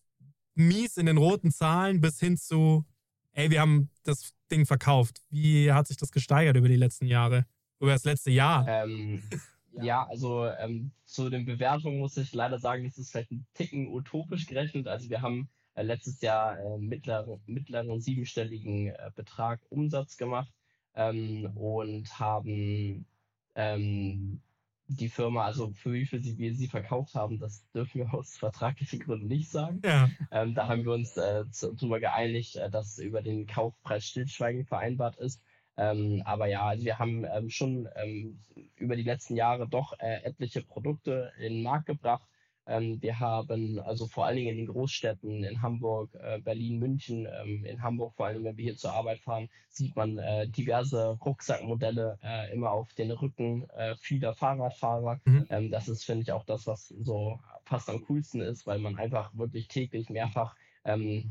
[0.54, 2.84] mies in den roten Zahlen bis hin zu,
[3.32, 5.20] ey, wir haben das Ding verkauft.
[5.30, 7.44] Wie hat sich das gesteigert über die letzten Jahre?
[7.80, 8.66] Über das letzte Jahr.
[8.68, 9.22] Ähm,
[9.72, 13.88] ja, also ähm, zu den Bewertungen muss ich leider sagen, das ist vielleicht ein Ticken
[13.88, 14.88] utopisch gerechnet.
[14.88, 20.52] Also wir haben äh, letztes Jahr äh, mittleren, mittleren siebenstelligen äh, Betrag Umsatz gemacht
[20.94, 23.06] ähm, und haben
[23.54, 24.40] ähm,
[24.88, 28.36] die Firma, also für wie viel sie, wir sie verkauft haben, das dürfen wir aus
[28.36, 29.80] vertraglichen Gründen nicht sagen.
[29.84, 30.08] Ja.
[30.30, 35.16] Ähm, da haben wir uns äh, darüber geeinigt, äh, dass über den Kaufpreis Stillschweigen vereinbart
[35.16, 35.42] ist.
[35.76, 38.38] Ähm, aber ja, also wir haben ähm, schon ähm,
[38.76, 42.26] über die letzten Jahre doch äh, etliche Produkte in den Markt gebracht.
[42.66, 47.26] Ähm, wir haben also vor allen Dingen in den Großstädten, in Hamburg, äh, Berlin, München,
[47.26, 51.18] ähm, in Hamburg vor allem, wenn wir hier zur Arbeit fahren, sieht man äh, diverse
[51.24, 55.20] Rucksackmodelle äh, immer auf den Rücken äh, vieler Fahrradfahrer.
[55.24, 55.46] Mhm.
[55.50, 58.96] Ähm, das ist, finde ich, auch das, was so fast am coolsten ist, weil man
[58.96, 60.54] einfach wirklich täglich mehrfach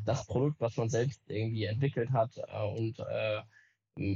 [0.04, 3.00] das Produkt, was man selbst irgendwie entwickelt hat äh, und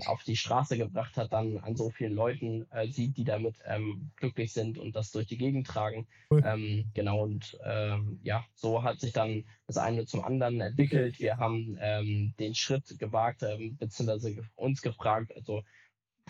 [0.05, 4.11] auf die Straße gebracht hat, dann an so vielen Leuten äh, sieht, die damit ähm,
[4.17, 6.05] glücklich sind und das durch die Gegend tragen.
[6.30, 6.43] Cool.
[6.45, 11.19] Ähm, genau, und ähm, ja, so hat sich dann das eine zum anderen entwickelt.
[11.19, 15.63] Wir haben ähm, den Schritt gewagt, ähm, beziehungsweise uns gefragt, also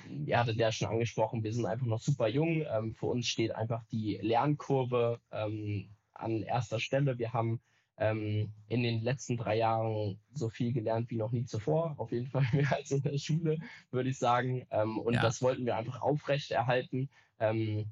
[0.08, 2.64] ihr hattet ja schon angesprochen, wir sind einfach noch super jung.
[2.72, 7.18] Ähm, für uns steht einfach die Lernkurve ähm, an erster Stelle.
[7.18, 7.62] Wir haben
[8.00, 11.95] ähm, in den letzten drei Jahren so viel gelernt wie noch nie zuvor.
[11.97, 13.58] Auf jeden Fall mehr als in der Schule,
[13.91, 14.66] würde ich sagen.
[14.72, 15.22] Ähm, und Ja.
[15.22, 17.91] das wollten wir einfach aufrechterhalten, ähm,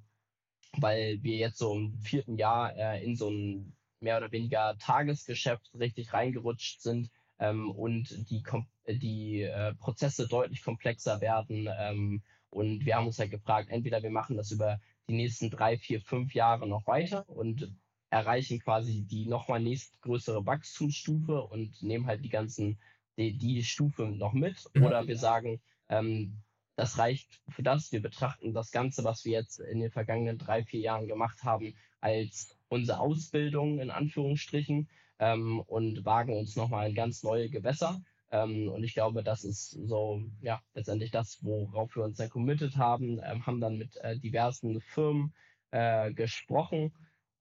[0.77, 5.71] weil wir jetzt so im vierten Jahr äh, in so ein mehr oder weniger Tagesgeschäft
[5.77, 11.67] richtig reingerutscht sind ähm, und die, kom die äh, Prozesse deutlich komplexer werden.
[11.77, 14.79] Ähm, und wir haben uns halt gefragt, entweder wir machen das über
[15.09, 17.75] die nächsten drei, vier, fünf Jahre noch weiter und
[18.09, 22.79] erreichen quasi die nochmal nächstgrößere Wachstumsstufe und nehmen halt die ganzen,
[23.17, 24.65] die, die Stufe noch mit.
[24.75, 26.41] Oder wir sagen, ähm,
[26.75, 27.91] das reicht für das.
[27.91, 31.75] Wir betrachten das Ganze, was wir jetzt in den vergangenen drei, vier Jahren gemacht haben,
[31.99, 34.87] als unsere Ausbildung in Anführungsstrichen
[35.19, 38.01] ähm, und wagen uns nochmal in ganz neue Gewässer.
[38.29, 42.77] Ähm, und ich glaube, das ist so, ja, letztendlich das, worauf wir uns dann committed
[42.77, 45.33] haben, ähm, haben dann mit äh, diversen Firmen
[45.71, 46.93] äh, gesprochen.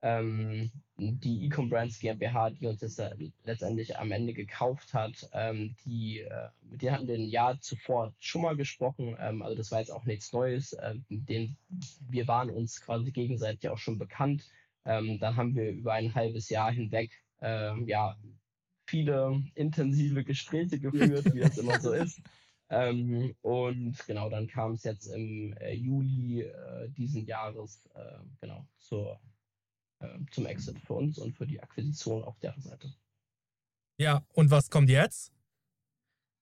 [0.03, 5.74] Ähm, die Ecom Brands GmbH, die uns jetzt äh, letztendlich am Ende gekauft hat, ähm,
[5.84, 9.16] die, äh, mit denen hatten wir ein Jahr zuvor schon mal gesprochen.
[9.18, 10.76] Ähm, also das war jetzt auch nichts Neues.
[10.82, 11.57] Ähm, den,
[12.09, 14.49] wir waren uns quasi gegenseitig auch schon bekannt.
[14.84, 18.16] Ähm, dann haben wir über ein halbes Jahr hinweg ähm, ja,
[18.86, 22.20] viele intensive Gespräche geführt, wie das immer so ist.
[22.68, 28.66] Ähm, und genau, dann kam es jetzt im äh, Juli äh, diesen Jahres äh, genau
[28.78, 29.20] zur,
[30.01, 32.92] äh, zum Exit für uns und für die Akquisition auf deren Seite.
[33.99, 35.32] Ja, und was kommt jetzt?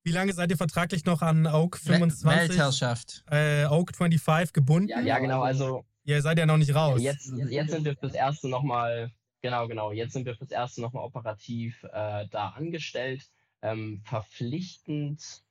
[0.03, 3.25] Wie lange seid ihr vertraglich noch an Oak Wel- 25, Weltherrschaft.
[3.31, 4.89] äh, Oak 25 gebunden?
[4.89, 7.01] Ja, ja genau, also Ihr seid ja noch nicht raus.
[7.01, 11.05] Jetzt, jetzt sind wir fürs erste nochmal, genau, genau, jetzt sind wir fürs erste nochmal
[11.05, 13.31] operativ äh, da angestellt.
[13.63, 15.43] Ähm, verpflichtend,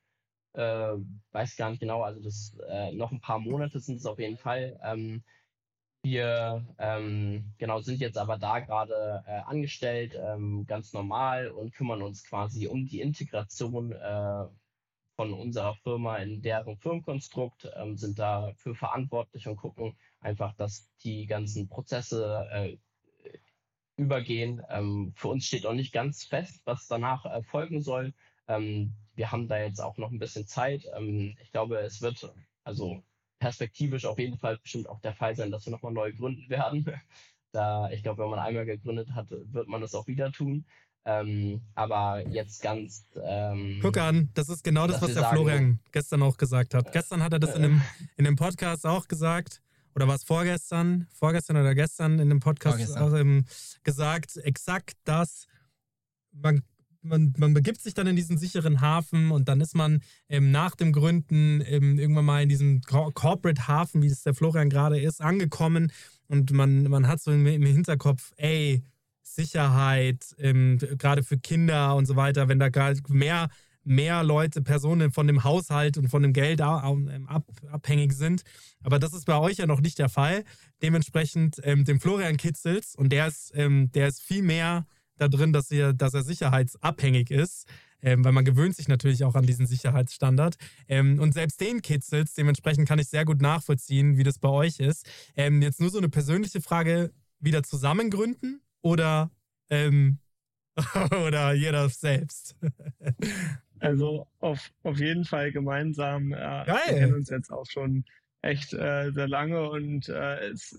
[0.52, 0.92] äh,
[1.32, 4.36] weiß gar nicht genau, also das äh, noch ein paar Monate sind es auf jeden
[4.36, 4.78] Fall.
[4.84, 5.24] Ähm,
[6.04, 12.02] wir ähm, genau sind jetzt aber da gerade äh, angestellt, ähm, ganz normal und kümmern
[12.02, 14.44] uns quasi um die Integration äh,
[15.16, 21.26] von unserer Firma in deren Firmenkonstrukt, ähm, sind dafür verantwortlich und gucken einfach, dass die
[21.26, 22.76] ganzen Prozesse äh,
[23.96, 24.62] übergehen.
[24.68, 28.12] Ähm, für uns steht auch nicht ganz fest, was danach äh, folgen soll.
[28.46, 30.84] Ähm, wir haben da jetzt auch noch ein bisschen Zeit.
[30.96, 32.30] Ähm, ich glaube, es wird
[32.64, 33.02] also
[33.44, 36.86] perspektivisch auf jeden Fall bestimmt auch der Fall sein, dass wir nochmal neu gründen werden.
[37.52, 40.64] Da, ich glaube, wenn man einmal gegründet hat, wird man das auch wieder tun.
[41.04, 43.06] Ähm, aber jetzt ganz.
[43.22, 46.88] Ähm, Guck an, das ist genau das, was der sagen- Florian gestern auch gesagt hat.
[46.88, 47.82] Äh, Gestern hat er das in äh, dem,
[48.16, 49.62] in dem Podcast auch gesagt.
[49.94, 51.06] Oder war es vorgestern?
[51.12, 53.44] Vorgestern oder gestern in dem Podcast auch ähm,
[53.84, 55.46] gesagt, exakt das.
[56.32, 56.64] Man,
[57.04, 60.74] man, man begibt sich dann in diesen sicheren Hafen und dann ist man ähm, nach
[60.74, 65.00] dem Gründen ähm, irgendwann mal in diesem Cor- Corporate Hafen, wie es der Florian gerade
[65.00, 65.92] ist, angekommen
[66.28, 68.82] und man, man hat so im, im Hinterkopf, ey,
[69.22, 73.48] Sicherheit, ähm, gerade für Kinder und so weiter, wenn da gerade mehr,
[73.82, 78.42] mehr Leute, Personen von dem Haushalt und von dem Geld ähm, ab, abhängig sind.
[78.82, 80.44] Aber das ist bei euch ja noch nicht der Fall.
[80.82, 84.86] Dementsprechend ähm, dem Florian kitzels und der ist, ähm, der ist viel mehr
[85.16, 87.66] da drin, dass er, dass er sicherheitsabhängig ist.
[88.02, 90.56] Ähm, weil man gewöhnt sich natürlich auch an diesen Sicherheitsstandard.
[90.88, 94.78] Ähm, und selbst den kitzels, dementsprechend kann ich sehr gut nachvollziehen, wie das bei euch
[94.78, 95.08] ist.
[95.36, 99.30] Ähm, jetzt nur so eine persönliche Frage, wieder zusammengründen oder,
[99.70, 100.18] ähm,
[101.26, 102.56] oder jeder selbst?
[103.78, 106.32] Also auf, auf jeden Fall gemeinsam.
[106.32, 106.80] Äh, Geil.
[106.88, 108.04] Wir kennen uns jetzt auch schon
[108.42, 110.78] echt äh, sehr lange und äh, es,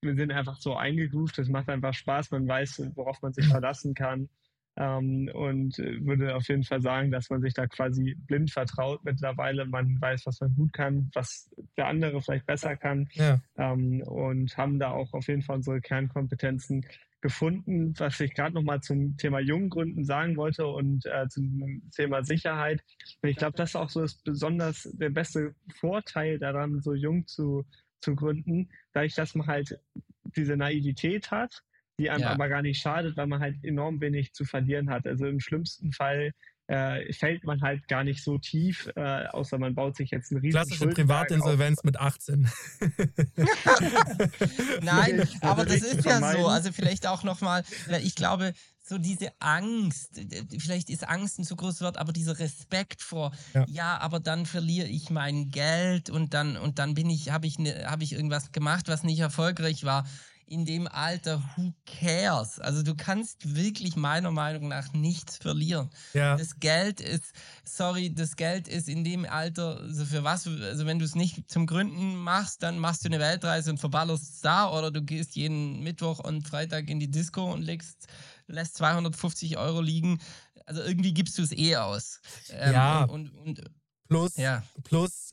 [0.00, 1.38] wir sind einfach so eingegroovt.
[1.38, 2.30] Es macht einfach Spaß.
[2.30, 4.28] Man weiß, worauf man sich verlassen kann.
[4.78, 9.02] Ähm, und äh, würde auf jeden Fall sagen, dass man sich da quasi blind vertraut
[9.04, 9.64] mittlerweile.
[9.64, 13.40] Man weiß, was man gut kann, was der andere vielleicht besser kann ja.
[13.56, 16.84] ähm, und haben da auch auf jeden Fall unsere Kernkompetenzen
[17.22, 17.94] gefunden.
[17.96, 22.84] Was ich gerade nochmal zum Thema Junggründen sagen wollte und äh, zum Thema Sicherheit.
[23.22, 27.26] Und ich glaube, das ist auch so ist besonders der beste Vorteil daran, so jung
[27.26, 27.64] zu,
[28.00, 29.78] zu gründen, dadurch, dass man halt
[30.36, 31.62] diese Naivität hat,
[31.98, 32.30] die einem Ja.
[32.30, 35.06] aber gar nicht schadet, weil man halt enorm wenig zu verlieren hat.
[35.06, 36.32] Also im schlimmsten Fall
[36.68, 40.40] äh, fällt man halt gar nicht so tief, äh, außer man baut sich jetzt einen
[40.40, 42.50] riesen Klassische Schuldenberg Privatinsolvenz mit 18.
[44.82, 46.48] Nein, aber das ist ja so.
[46.48, 47.62] Also vielleicht auch nochmal,
[48.02, 48.52] ich glaube,
[48.88, 50.20] so diese Angst,
[50.58, 53.98] vielleicht ist Angst ein zu großes Wort, aber dieser Respekt vor, ja, Ja.
[54.00, 57.86] aber dann verliere ich mein Geld und dann und dann bin ich, habe ich ne,
[57.86, 60.06] habe ich irgendwas gemacht, was nicht erfolgreich war.
[60.48, 62.60] In dem Alter, who cares?
[62.60, 65.90] Also du kannst wirklich meiner Meinung nach nichts verlieren.
[66.14, 66.36] Ja.
[66.36, 67.32] Das Geld ist,
[67.64, 71.50] sorry, das Geld ist in dem Alter, also für was, also wenn du es nicht
[71.50, 75.34] zum Gründen machst, dann machst du eine Weltreise und verballerst es da oder du gehst
[75.34, 78.06] jeden Mittwoch und Freitag in die Disco und legst,
[78.46, 80.20] lässt 250 Euro liegen.
[80.66, 82.20] Also irgendwie gibst du es eh aus.
[82.50, 83.04] Ähm, Ja.
[83.04, 83.70] Und, und, und
[84.08, 84.62] Plus, ja.
[84.84, 85.30] plus,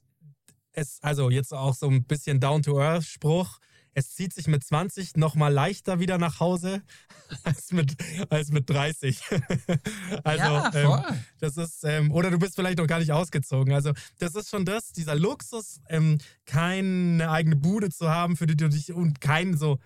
[0.71, 3.59] es, also jetzt auch so ein bisschen Down-to-Earth-Spruch.
[3.95, 6.81] Es zieht sich mit 20 nochmal leichter wieder nach Hause
[7.43, 7.95] als mit,
[8.31, 9.21] als mit 30.
[10.23, 11.03] also, ja, ähm, voll.
[11.39, 13.71] das ist, ähm, oder du bist vielleicht noch gar nicht ausgezogen.
[13.71, 18.57] Also, das ist schon das, dieser Luxus, ähm, keine eigene Bude zu haben, für die
[18.57, 19.79] du dich und kein so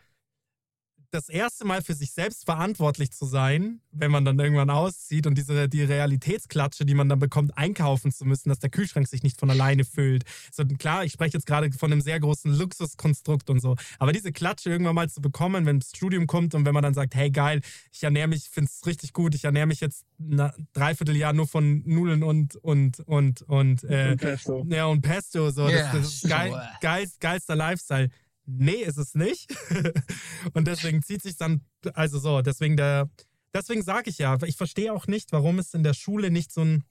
[1.11, 5.37] das erste Mal für sich selbst verantwortlich zu sein, wenn man dann irgendwann auszieht und
[5.37, 9.39] diese die Realitätsklatsche, die man dann bekommt, einkaufen zu müssen, dass der Kühlschrank sich nicht
[9.39, 10.23] von alleine füllt.
[10.51, 14.31] So klar, ich spreche jetzt gerade von einem sehr großen Luxuskonstrukt und so, aber diese
[14.31, 17.31] Klatsche irgendwann mal zu bekommen, wenn das Studium kommt und wenn man dann sagt, hey
[17.31, 21.47] geil, ich ernähre mich, finde es richtig gut, ich ernähre mich jetzt ein Dreivierteljahr nur
[21.47, 24.65] von Nudeln und und und und, äh, Und Pesto.
[24.69, 26.69] ja und Pesto so, Ja, das, das ist geil, sure.
[26.81, 28.09] geil, geilster Lifestyle.
[28.49, 29.53] Nee, ist es nicht.
[30.53, 31.61] und deswegen zieht sich dann,
[31.93, 33.09] also so, deswegen der,
[33.53, 36.61] deswegen sage ich ja, ich verstehe auch nicht, warum es in der Schule nicht so
[36.61, 36.83] ein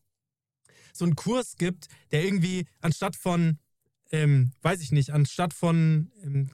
[0.96, 3.58] so einen Kurs gibt, der irgendwie anstatt von,
[4.10, 6.50] ähm, weiß ich nicht, anstatt von, ähm,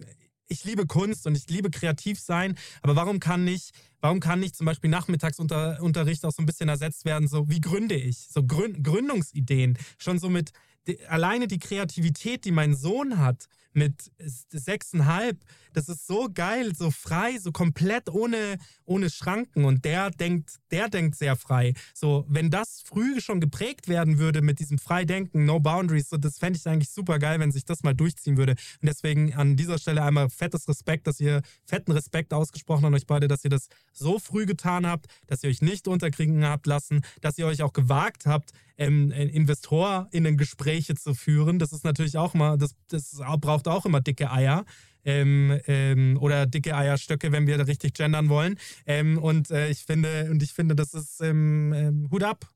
[0.49, 4.55] ich liebe Kunst und ich liebe kreativ sein, aber warum kann nicht, warum kann nicht
[4.55, 8.83] zum Beispiel Nachmittagsunterricht auch so ein bisschen ersetzt werden, so wie gründe ich, so Grün
[8.83, 10.53] Gründungsideen, schon so mit
[10.87, 15.39] die, alleine die Kreativität, die mein Sohn hat mit sechseinhalb,
[15.73, 20.89] das ist so geil, so frei, so komplett ohne, ohne Schranken und der denkt, der
[20.89, 21.75] denkt sehr frei.
[21.95, 26.39] So, wenn das früh schon geprägt werden würde mit diesem Freidenken, No Boundaries, so, das
[26.39, 28.53] fände ich eigentlich super geil, wenn sich das mal durchziehen würde.
[28.53, 33.07] Und deswegen an dieser Stelle einmal fettes Respekt, dass ihr, fetten Respekt ausgesprochen an euch
[33.07, 37.03] beide, dass ihr das so früh getan habt, dass ihr euch nicht unterkriegen habt lassen,
[37.21, 41.59] dass ihr euch auch gewagt habt, ähm, InvestorInnen-Gespräche zu führen.
[41.59, 44.65] Das ist natürlich auch mal, das, das braucht auch immer dicke Eier.
[45.05, 48.57] Ähm, ähm, oder dicke Eierstöcke, wenn wir richtig gendern wollen.
[48.87, 52.47] Ähm, und äh, ich finde, und ich finde, das ist ähm, ähm, Hut ab.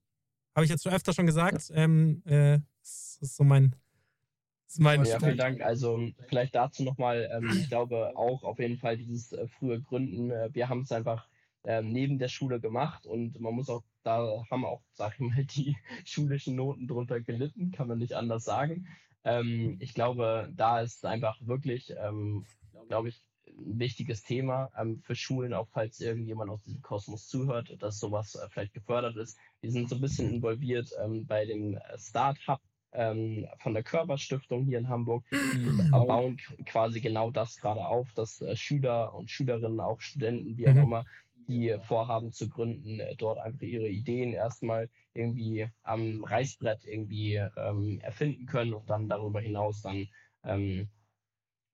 [0.55, 1.71] Habe ich jetzt schon öfter schon gesagt.
[1.75, 3.75] Ähm, äh, das ist so mein,
[4.69, 5.61] ist mein Ja, vielen Dank.
[5.61, 10.31] Also vielleicht dazu nochmal, ähm, ich glaube auch auf jeden Fall dieses äh, frühe Gründen,
[10.31, 11.29] äh, wir haben es einfach
[11.83, 15.77] neben der Schule gemacht und man muss auch, da haben auch, sag ich mal, die
[16.05, 18.87] schulischen Noten drunter gelitten, kann man nicht anders sagen.
[19.27, 22.47] Ähm, ich glaube, da ist einfach wirklich, ähm,
[22.89, 27.77] glaube ich, ein wichtiges Thema ähm, für Schulen, auch falls irgendjemand aus diesem Kosmos zuhört,
[27.83, 29.39] dass sowas äh, vielleicht gefördert ist.
[29.61, 32.61] Wir sind so ein bisschen involviert ähm, bei dem äh, Start-Hub
[32.93, 35.25] ähm, von der Körperstiftung hier in Hamburg.
[35.51, 40.69] Die bauen quasi genau das gerade auf, dass äh, Schüler und Schülerinnen, auch Studenten, wie
[40.69, 40.83] auch Mhm.
[40.83, 41.05] immer,
[41.49, 48.01] die vorhaben zu gründen, äh, dort einfach ihre Ideen erstmal irgendwie am Reißbrett irgendwie ähm,
[48.01, 50.09] erfinden können und dann darüber hinaus dann
[50.45, 50.89] ähm,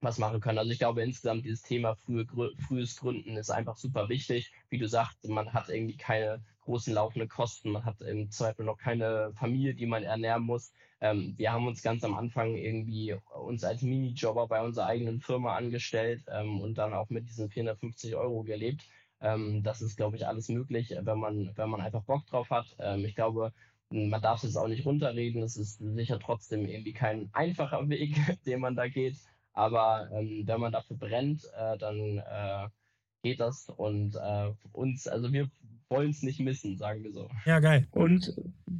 [0.03, 0.57] was machen können.
[0.57, 2.25] Also ich glaube insgesamt dieses Thema frühe,
[2.67, 4.51] frühes Gründen ist einfach super wichtig.
[4.69, 8.77] Wie du sagst, man hat irgendwie keine großen laufenden Kosten, man hat im Zweifel noch
[8.77, 10.73] keine Familie, die man ernähren muss.
[11.01, 15.55] Ähm, wir haben uns ganz am Anfang irgendwie uns als Minijobber bei unserer eigenen Firma
[15.55, 18.85] angestellt ähm, und dann auch mit diesen 450 Euro gelebt.
[19.23, 22.75] Ähm, das ist, glaube ich, alles möglich, wenn man, wenn man einfach Bock drauf hat.
[22.77, 23.53] Ähm, ich glaube,
[23.89, 25.41] man darf es auch nicht runterreden.
[25.41, 28.15] Es ist sicher trotzdem irgendwie kein einfacher Weg,
[28.45, 29.17] den man da geht.
[29.53, 32.67] Aber ähm, wenn man dafür brennt, äh, dann äh,
[33.23, 33.69] geht das.
[33.69, 35.49] Und äh, uns, also wir
[35.89, 37.29] wollen es nicht missen, sagen wir so.
[37.45, 37.87] Ja, geil.
[37.91, 38.33] Und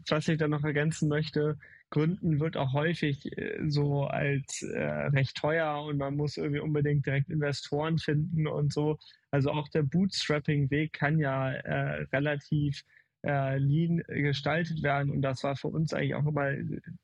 [0.10, 1.58] was ich dann noch ergänzen möchte,
[1.94, 7.06] Gründen wird auch häufig äh, so als äh, recht teuer und man muss irgendwie unbedingt
[7.06, 8.98] direkt Investoren finden und so.
[9.30, 12.84] Also auch der Bootstrapping-Weg kann ja äh, relativ
[13.24, 16.52] äh, lean gestaltet werden und das war für uns eigentlich auch immer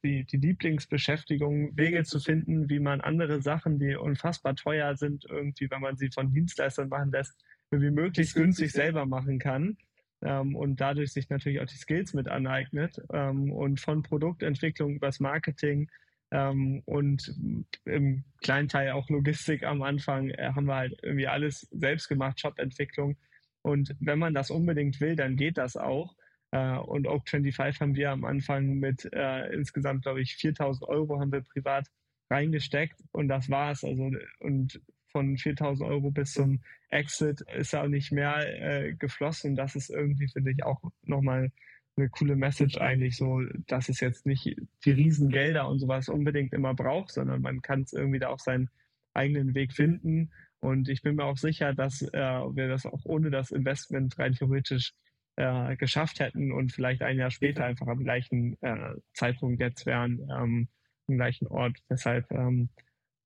[0.04, 5.70] die, die Lieblingsbeschäftigung, Wege zu finden, wie man andere Sachen, die unfassbar teuer sind, irgendwie,
[5.70, 7.36] wenn man sie von Dienstleistern machen lässt,
[7.70, 9.78] irgendwie möglichst günstig selber machen kann
[10.22, 15.20] ähm, und dadurch sich natürlich auch die Skills mit aneignet ähm, und von Produktentwicklung übers
[15.20, 15.90] Marketing
[16.32, 17.34] ähm, und
[17.86, 22.40] im kleinen Teil auch Logistik am Anfang äh, haben wir halt irgendwie alles selbst gemacht,
[22.40, 23.18] Shop-Entwicklung.
[23.62, 26.16] Und wenn man das unbedingt will, dann geht das auch.
[26.52, 31.20] Äh, und Oak 25 haben wir am Anfang mit äh, insgesamt, glaube ich, 4000 Euro
[31.20, 31.88] haben wir privat
[32.30, 33.84] reingesteckt und das war's.
[33.84, 34.82] Also, und
[35.12, 39.56] von 4000 Euro bis zum Exit ist auch nicht mehr äh, geflossen.
[39.56, 41.52] Das ist irgendwie, finde ich, auch nochmal
[41.98, 44.56] eine coole Message eigentlich so, dass es jetzt nicht
[44.86, 48.70] die Riesengelder und sowas unbedingt immer braucht, sondern man kann es irgendwie da auch seinen
[49.14, 50.32] eigenen Weg finden.
[50.60, 54.34] Und ich bin mir auch sicher, dass äh, wir das auch ohne das Investment rein
[54.34, 54.94] theoretisch
[55.36, 60.20] äh, geschafft hätten und vielleicht ein Jahr später einfach am gleichen äh, Zeitpunkt jetzt wären,
[60.30, 60.68] ähm,
[61.08, 61.78] am gleichen Ort.
[61.90, 62.70] Deshalb, ähm,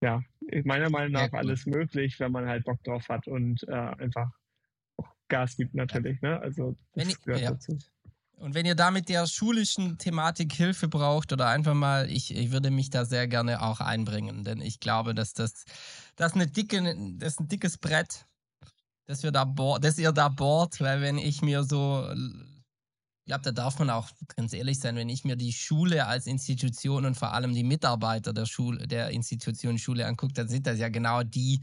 [0.04, 0.22] ja,
[0.66, 4.30] meiner Meinung nach alles möglich, wenn man halt Bock drauf hat und äh, einfach
[5.30, 6.22] Gas gibt natürlich.
[6.22, 6.40] Ne?
[6.42, 7.52] Also das ich, gehört ja.
[7.52, 7.78] dazu.
[8.36, 12.52] Und wenn ihr da mit der schulischen Thematik Hilfe braucht oder einfach mal, ich, ich
[12.52, 15.64] würde mich da sehr gerne auch einbringen, denn ich glaube, dass das,
[16.18, 16.82] das, eine dicke,
[17.18, 18.26] das ein dickes Brett,
[19.06, 19.46] das, wir da
[19.80, 22.06] das ihr da bohrt, weil wenn ich mir so,
[23.34, 27.06] glaube, da darf man auch ganz ehrlich sein, wenn ich mir die Schule als Institution
[27.06, 30.90] und vor allem die Mitarbeiter der Schule, der Institution Schule angucke, dann sind das ja
[30.90, 31.62] genau die,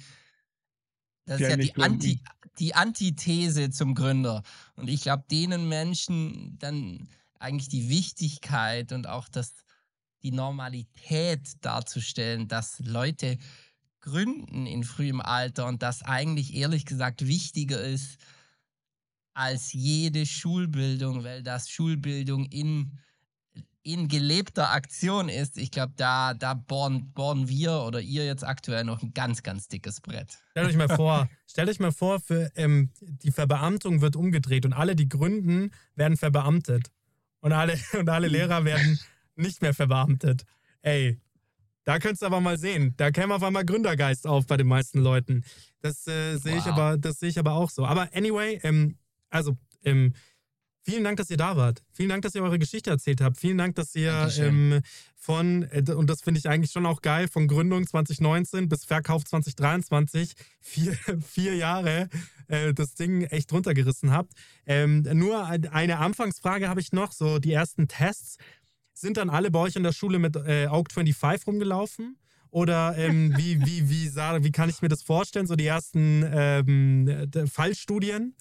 [1.27, 2.21] das ist ja die, Anti,
[2.59, 4.43] die Antithese zum Gründer.
[4.75, 7.09] Und ich glaube, denen Menschen dann
[7.39, 9.55] eigentlich die Wichtigkeit und auch das,
[10.25, 13.39] die Normalität darzustellen, dass Leute
[14.01, 18.19] gründen in frühem Alter und das eigentlich ehrlich gesagt wichtiger ist
[19.35, 22.99] als jede Schulbildung, weil das Schulbildung in
[23.83, 28.85] in gelebter Aktion ist, ich glaube, da, da bohren, bohren wir oder ihr jetzt aktuell
[28.85, 30.39] noch ein ganz, ganz dickes Brett.
[30.51, 34.75] Stellt euch mal vor, stellt euch mal vor, für, ähm, die Verbeamtung wird umgedreht und
[34.75, 36.91] alle, die gründen, werden verbeamtet.
[37.41, 39.01] Und alle, und alle Lehrer werden
[39.35, 40.45] nicht mehr verbeamtet.
[40.83, 41.19] Ey,
[41.85, 42.95] da könntest du aber mal sehen.
[42.99, 45.45] Da käme auf einmal Gründergeist auf bei den meisten Leuten.
[45.81, 46.59] Das äh, sehe wow.
[46.61, 47.87] ich aber, das sehe ich aber auch so.
[47.87, 48.99] Aber anyway, ähm,
[49.31, 50.13] also ähm,
[50.83, 51.83] Vielen Dank, dass ihr da wart.
[51.93, 53.39] Vielen Dank, dass ihr eure Geschichte erzählt habt.
[53.39, 54.81] Vielen Dank, dass ihr ähm,
[55.15, 59.25] von, äh, und das finde ich eigentlich schon auch geil, von Gründung 2019 bis Verkauf
[59.25, 60.95] 2023, vier,
[61.29, 62.09] vier Jahre
[62.49, 64.33] äh, das Ding echt runtergerissen habt.
[64.67, 68.39] Ähm, nur eine Anfangsfrage habe ich noch, so die ersten Tests.
[68.95, 72.17] Sind dann alle bei euch in der Schule mit äh, Aug 25 rumgelaufen?
[72.51, 76.25] Oder ähm, wie, wie, wie, wie, wie kann ich mir das vorstellen, so die ersten
[76.27, 78.35] ähm, Fallstudien?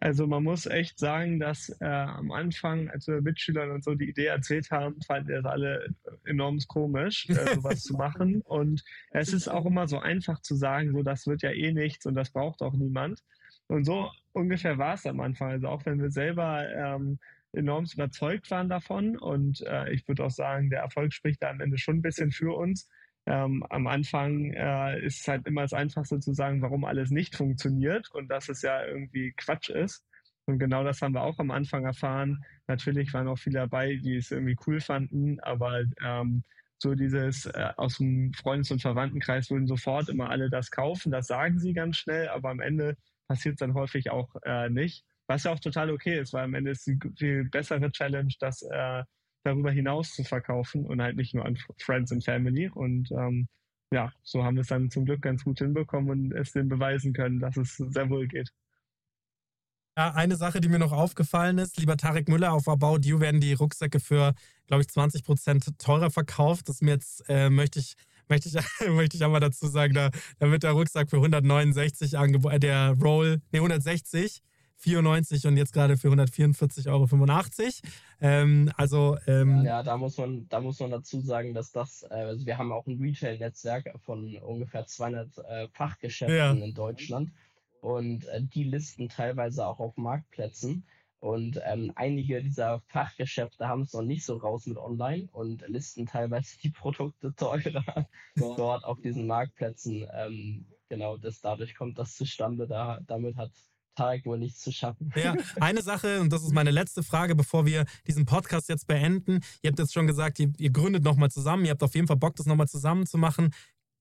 [0.00, 4.08] Also man muss echt sagen, dass äh, am Anfang, als wir Mitschülern und so die
[4.08, 5.94] Idee erzählt haben, fanden wir das alle
[6.24, 8.40] enorm komisch, äh, sowas zu machen.
[8.42, 12.06] Und es ist auch immer so einfach zu sagen, so das wird ja eh nichts
[12.06, 13.24] und das braucht auch niemand.
[13.66, 15.50] Und so ungefähr war es am Anfang.
[15.50, 17.18] Also auch wenn wir selber ähm,
[17.52, 21.60] enorm überzeugt waren davon und äh, ich würde auch sagen, der Erfolg spricht da am
[21.60, 22.88] Ende schon ein bisschen für uns,
[23.28, 27.36] ähm, am Anfang äh, ist es halt immer das Einfachste zu sagen, warum alles nicht
[27.36, 30.02] funktioniert und dass es ja irgendwie Quatsch ist.
[30.46, 32.42] Und genau das haben wir auch am Anfang erfahren.
[32.68, 36.42] Natürlich waren auch viele dabei, die es irgendwie cool fanden, aber ähm,
[36.78, 41.12] so dieses äh, aus dem Freundes- und Verwandtenkreis würden sofort immer alle das kaufen.
[41.12, 45.04] Das sagen sie ganz schnell, aber am Ende passiert es dann häufig auch äh, nicht.
[45.26, 48.62] Was ja auch total okay ist, weil am Ende ist die viel bessere Challenge, dass
[48.62, 49.02] äh,
[49.48, 52.68] darüber hinaus zu verkaufen und halt nicht nur an Friends and Family.
[52.68, 53.48] Und ähm,
[53.92, 57.12] ja, so haben wir es dann zum Glück ganz gut hinbekommen und es denen beweisen
[57.12, 58.50] können, dass es sehr wohl geht.
[59.96, 63.40] Ja, eine Sache, die mir noch aufgefallen ist, lieber Tarek Müller, auf About You werden
[63.40, 64.34] die Rucksäcke für,
[64.68, 66.68] glaube ich, 20 Prozent teurer verkauft.
[66.68, 67.94] Das mir jetzt, äh, möchte ich,
[68.28, 68.54] möchte ich,
[68.88, 72.96] möchte ich aber dazu sagen, da, da wird der Rucksack für 169 angeboten, äh, der
[73.00, 74.42] Roll, nee, 160
[74.78, 77.06] 94 und jetzt gerade für 144,85 Euro.
[78.20, 82.14] Ähm, also ähm, ja, da muss man, da muss man dazu sagen, dass das, äh,
[82.14, 86.52] also wir haben auch ein Retail-Netzwerk von ungefähr 200 äh, Fachgeschäften ja.
[86.52, 87.30] in Deutschland
[87.80, 90.84] und äh, die listen teilweise auch auf Marktplätzen.
[91.20, 96.06] Und ähm, einige dieser Fachgeschäfte haben es noch nicht so raus mit online und listen
[96.06, 98.06] teilweise die Produkte teurer
[98.36, 100.06] dort auf diesen Marktplätzen.
[100.14, 102.68] Ähm, genau, das dadurch kommt das zustande.
[102.68, 103.50] Da, damit hat
[103.98, 105.12] Tarek wohl nichts zu schaffen.
[105.16, 109.40] Ja, eine Sache, und das ist meine letzte Frage, bevor wir diesen Podcast jetzt beenden.
[109.62, 112.16] Ihr habt jetzt schon gesagt, ihr, ihr gründet nochmal zusammen, ihr habt auf jeden Fall
[112.16, 113.50] Bock, das nochmal zusammen zu machen.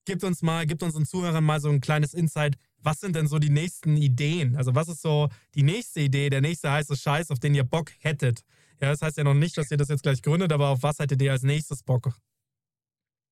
[0.05, 2.57] Gebt uns mal, gebt unseren Zuhörern mal so ein kleines Insight.
[2.81, 4.55] Was sind denn so die nächsten Ideen?
[4.55, 7.91] Also, was ist so die nächste Idee, der nächste heiße Scheiß, auf den ihr Bock
[7.99, 8.43] hättet?
[8.79, 10.99] Ja, das heißt ja noch nicht, dass ihr das jetzt gleich gründet, aber auf was
[10.99, 12.13] hättet ihr als nächstes Bock?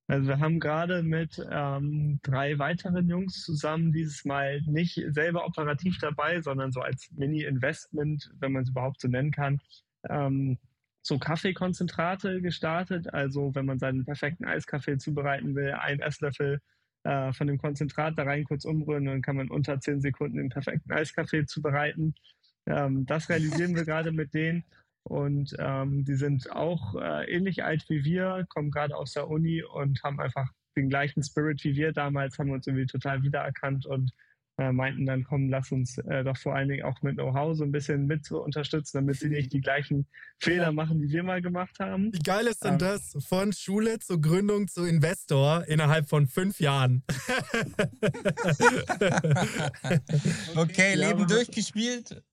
[0.07, 5.97] Also wir haben gerade mit ähm, drei weiteren Jungs zusammen dieses Mal nicht selber operativ
[5.99, 9.61] dabei, sondern so als Mini-Investment, wenn man es überhaupt so nennen kann,
[10.07, 10.59] ähm,
[11.01, 13.13] so Kaffeekonzentrate gestartet.
[13.13, 16.61] Also wenn man seinen perfekten Eiskaffee zubereiten will, ein Esslöffel
[17.03, 20.49] äh, von dem Konzentrat da rein kurz umrühren, dann kann man unter zehn Sekunden den
[20.49, 22.13] perfekten Eiskaffee zubereiten.
[22.67, 24.65] Ähm, das realisieren wir gerade mit denen.
[25.07, 29.61] Und ähm, die sind auch äh, ähnlich alt wie wir, kommen gerade aus der Uni
[29.63, 34.11] und haben einfach den gleichen Spirit wie wir damals, haben uns irgendwie total wiedererkannt und
[34.57, 37.63] äh, meinten dann, komm, lass uns äh, doch vor allen Dingen auch mit Know-how so
[37.65, 40.07] ein bisschen mit zu unterstützen, damit sie nicht die gleichen
[40.39, 42.11] Fehler machen, die wir mal gemacht haben.
[42.13, 42.79] Wie geil ist denn Ähm.
[42.79, 43.15] das?
[43.27, 47.03] Von Schule zur Gründung zu Investor innerhalb von fünf Jahren.
[50.55, 52.23] Okay, Ja, Leben durchgespielt.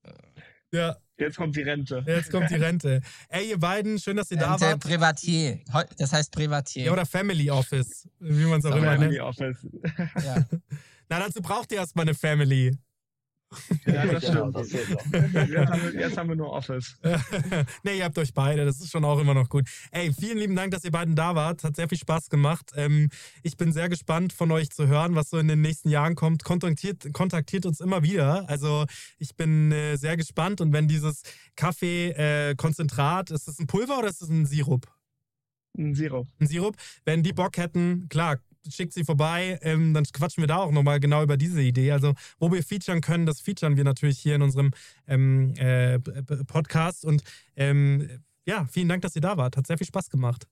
[0.71, 2.03] ja, Jetzt kommt die Rente.
[2.05, 3.01] jetzt kommt die Rente.
[3.29, 4.79] Ey, ihr beiden, schön, dass ihr da Rente wart.
[4.81, 5.59] Privatier.
[5.97, 6.85] Das heißt Privatier.
[6.85, 9.21] Ja, oder Family Office, wie man es auch immer mal, Family nennt.
[9.21, 9.57] Office.
[10.23, 10.45] Ja.
[11.09, 12.71] Na, dazu braucht ihr erstmal eine Family.
[13.85, 14.55] Ja, das Genau, stimmt.
[14.55, 15.47] das fehlt noch.
[15.47, 16.97] Jetzt haben, wir, jetzt haben wir nur Office.
[17.83, 19.67] nee, ihr habt euch beide, das ist schon auch immer noch gut.
[19.91, 21.63] Ey, vielen lieben Dank, dass ihr beiden da wart.
[21.63, 22.71] Hat sehr viel Spaß gemacht.
[22.75, 23.09] Ähm,
[23.43, 26.43] ich bin sehr gespannt von euch zu hören, was so in den nächsten Jahren kommt.
[26.43, 28.47] Kontaktiert, kontaktiert uns immer wieder.
[28.49, 28.85] Also
[29.17, 31.21] ich bin äh, sehr gespannt und wenn dieses
[31.55, 34.87] Kaffee-Konzentrat, ist das ein Pulver oder ist das ein Sirup?
[35.77, 36.27] Ein Zero.
[36.39, 36.75] Ein Sirup.
[37.05, 38.37] Wenn die Bock hätten, klar,
[38.69, 41.91] schickt sie vorbei, ähm, dann quatschen wir da auch nochmal genau über diese Idee.
[41.91, 44.71] Also, wo wir featuren können, das featuren wir natürlich hier in unserem
[45.07, 47.05] ähm, äh, Podcast.
[47.05, 47.23] Und
[47.55, 48.09] ähm,
[48.45, 49.57] ja, vielen Dank, dass ihr da wart.
[49.57, 50.47] Hat sehr viel Spaß gemacht.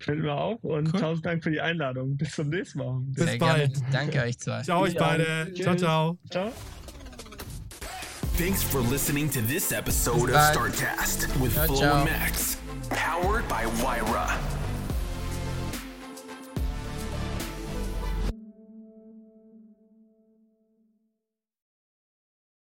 [0.00, 0.62] Finden wir auch.
[0.62, 1.00] Und Cool.
[1.00, 2.16] tausend Dank für die Einladung.
[2.16, 3.00] Bis zum nächsten Mal.
[3.06, 3.74] Bis Sehr bald.
[3.74, 3.88] gerne.
[3.90, 4.62] Danke euch zwei.
[4.62, 5.52] Ciao, euch beide.
[5.54, 6.18] Ciao, ciao.
[6.30, 6.52] Ciao.
[8.36, 10.36] Thanks for listening to this episode of.
[10.36, 11.96] StarCast with Ciao, Flo ciao.
[11.96, 12.58] and Max,
[12.90, 14.57] powered by Wyra.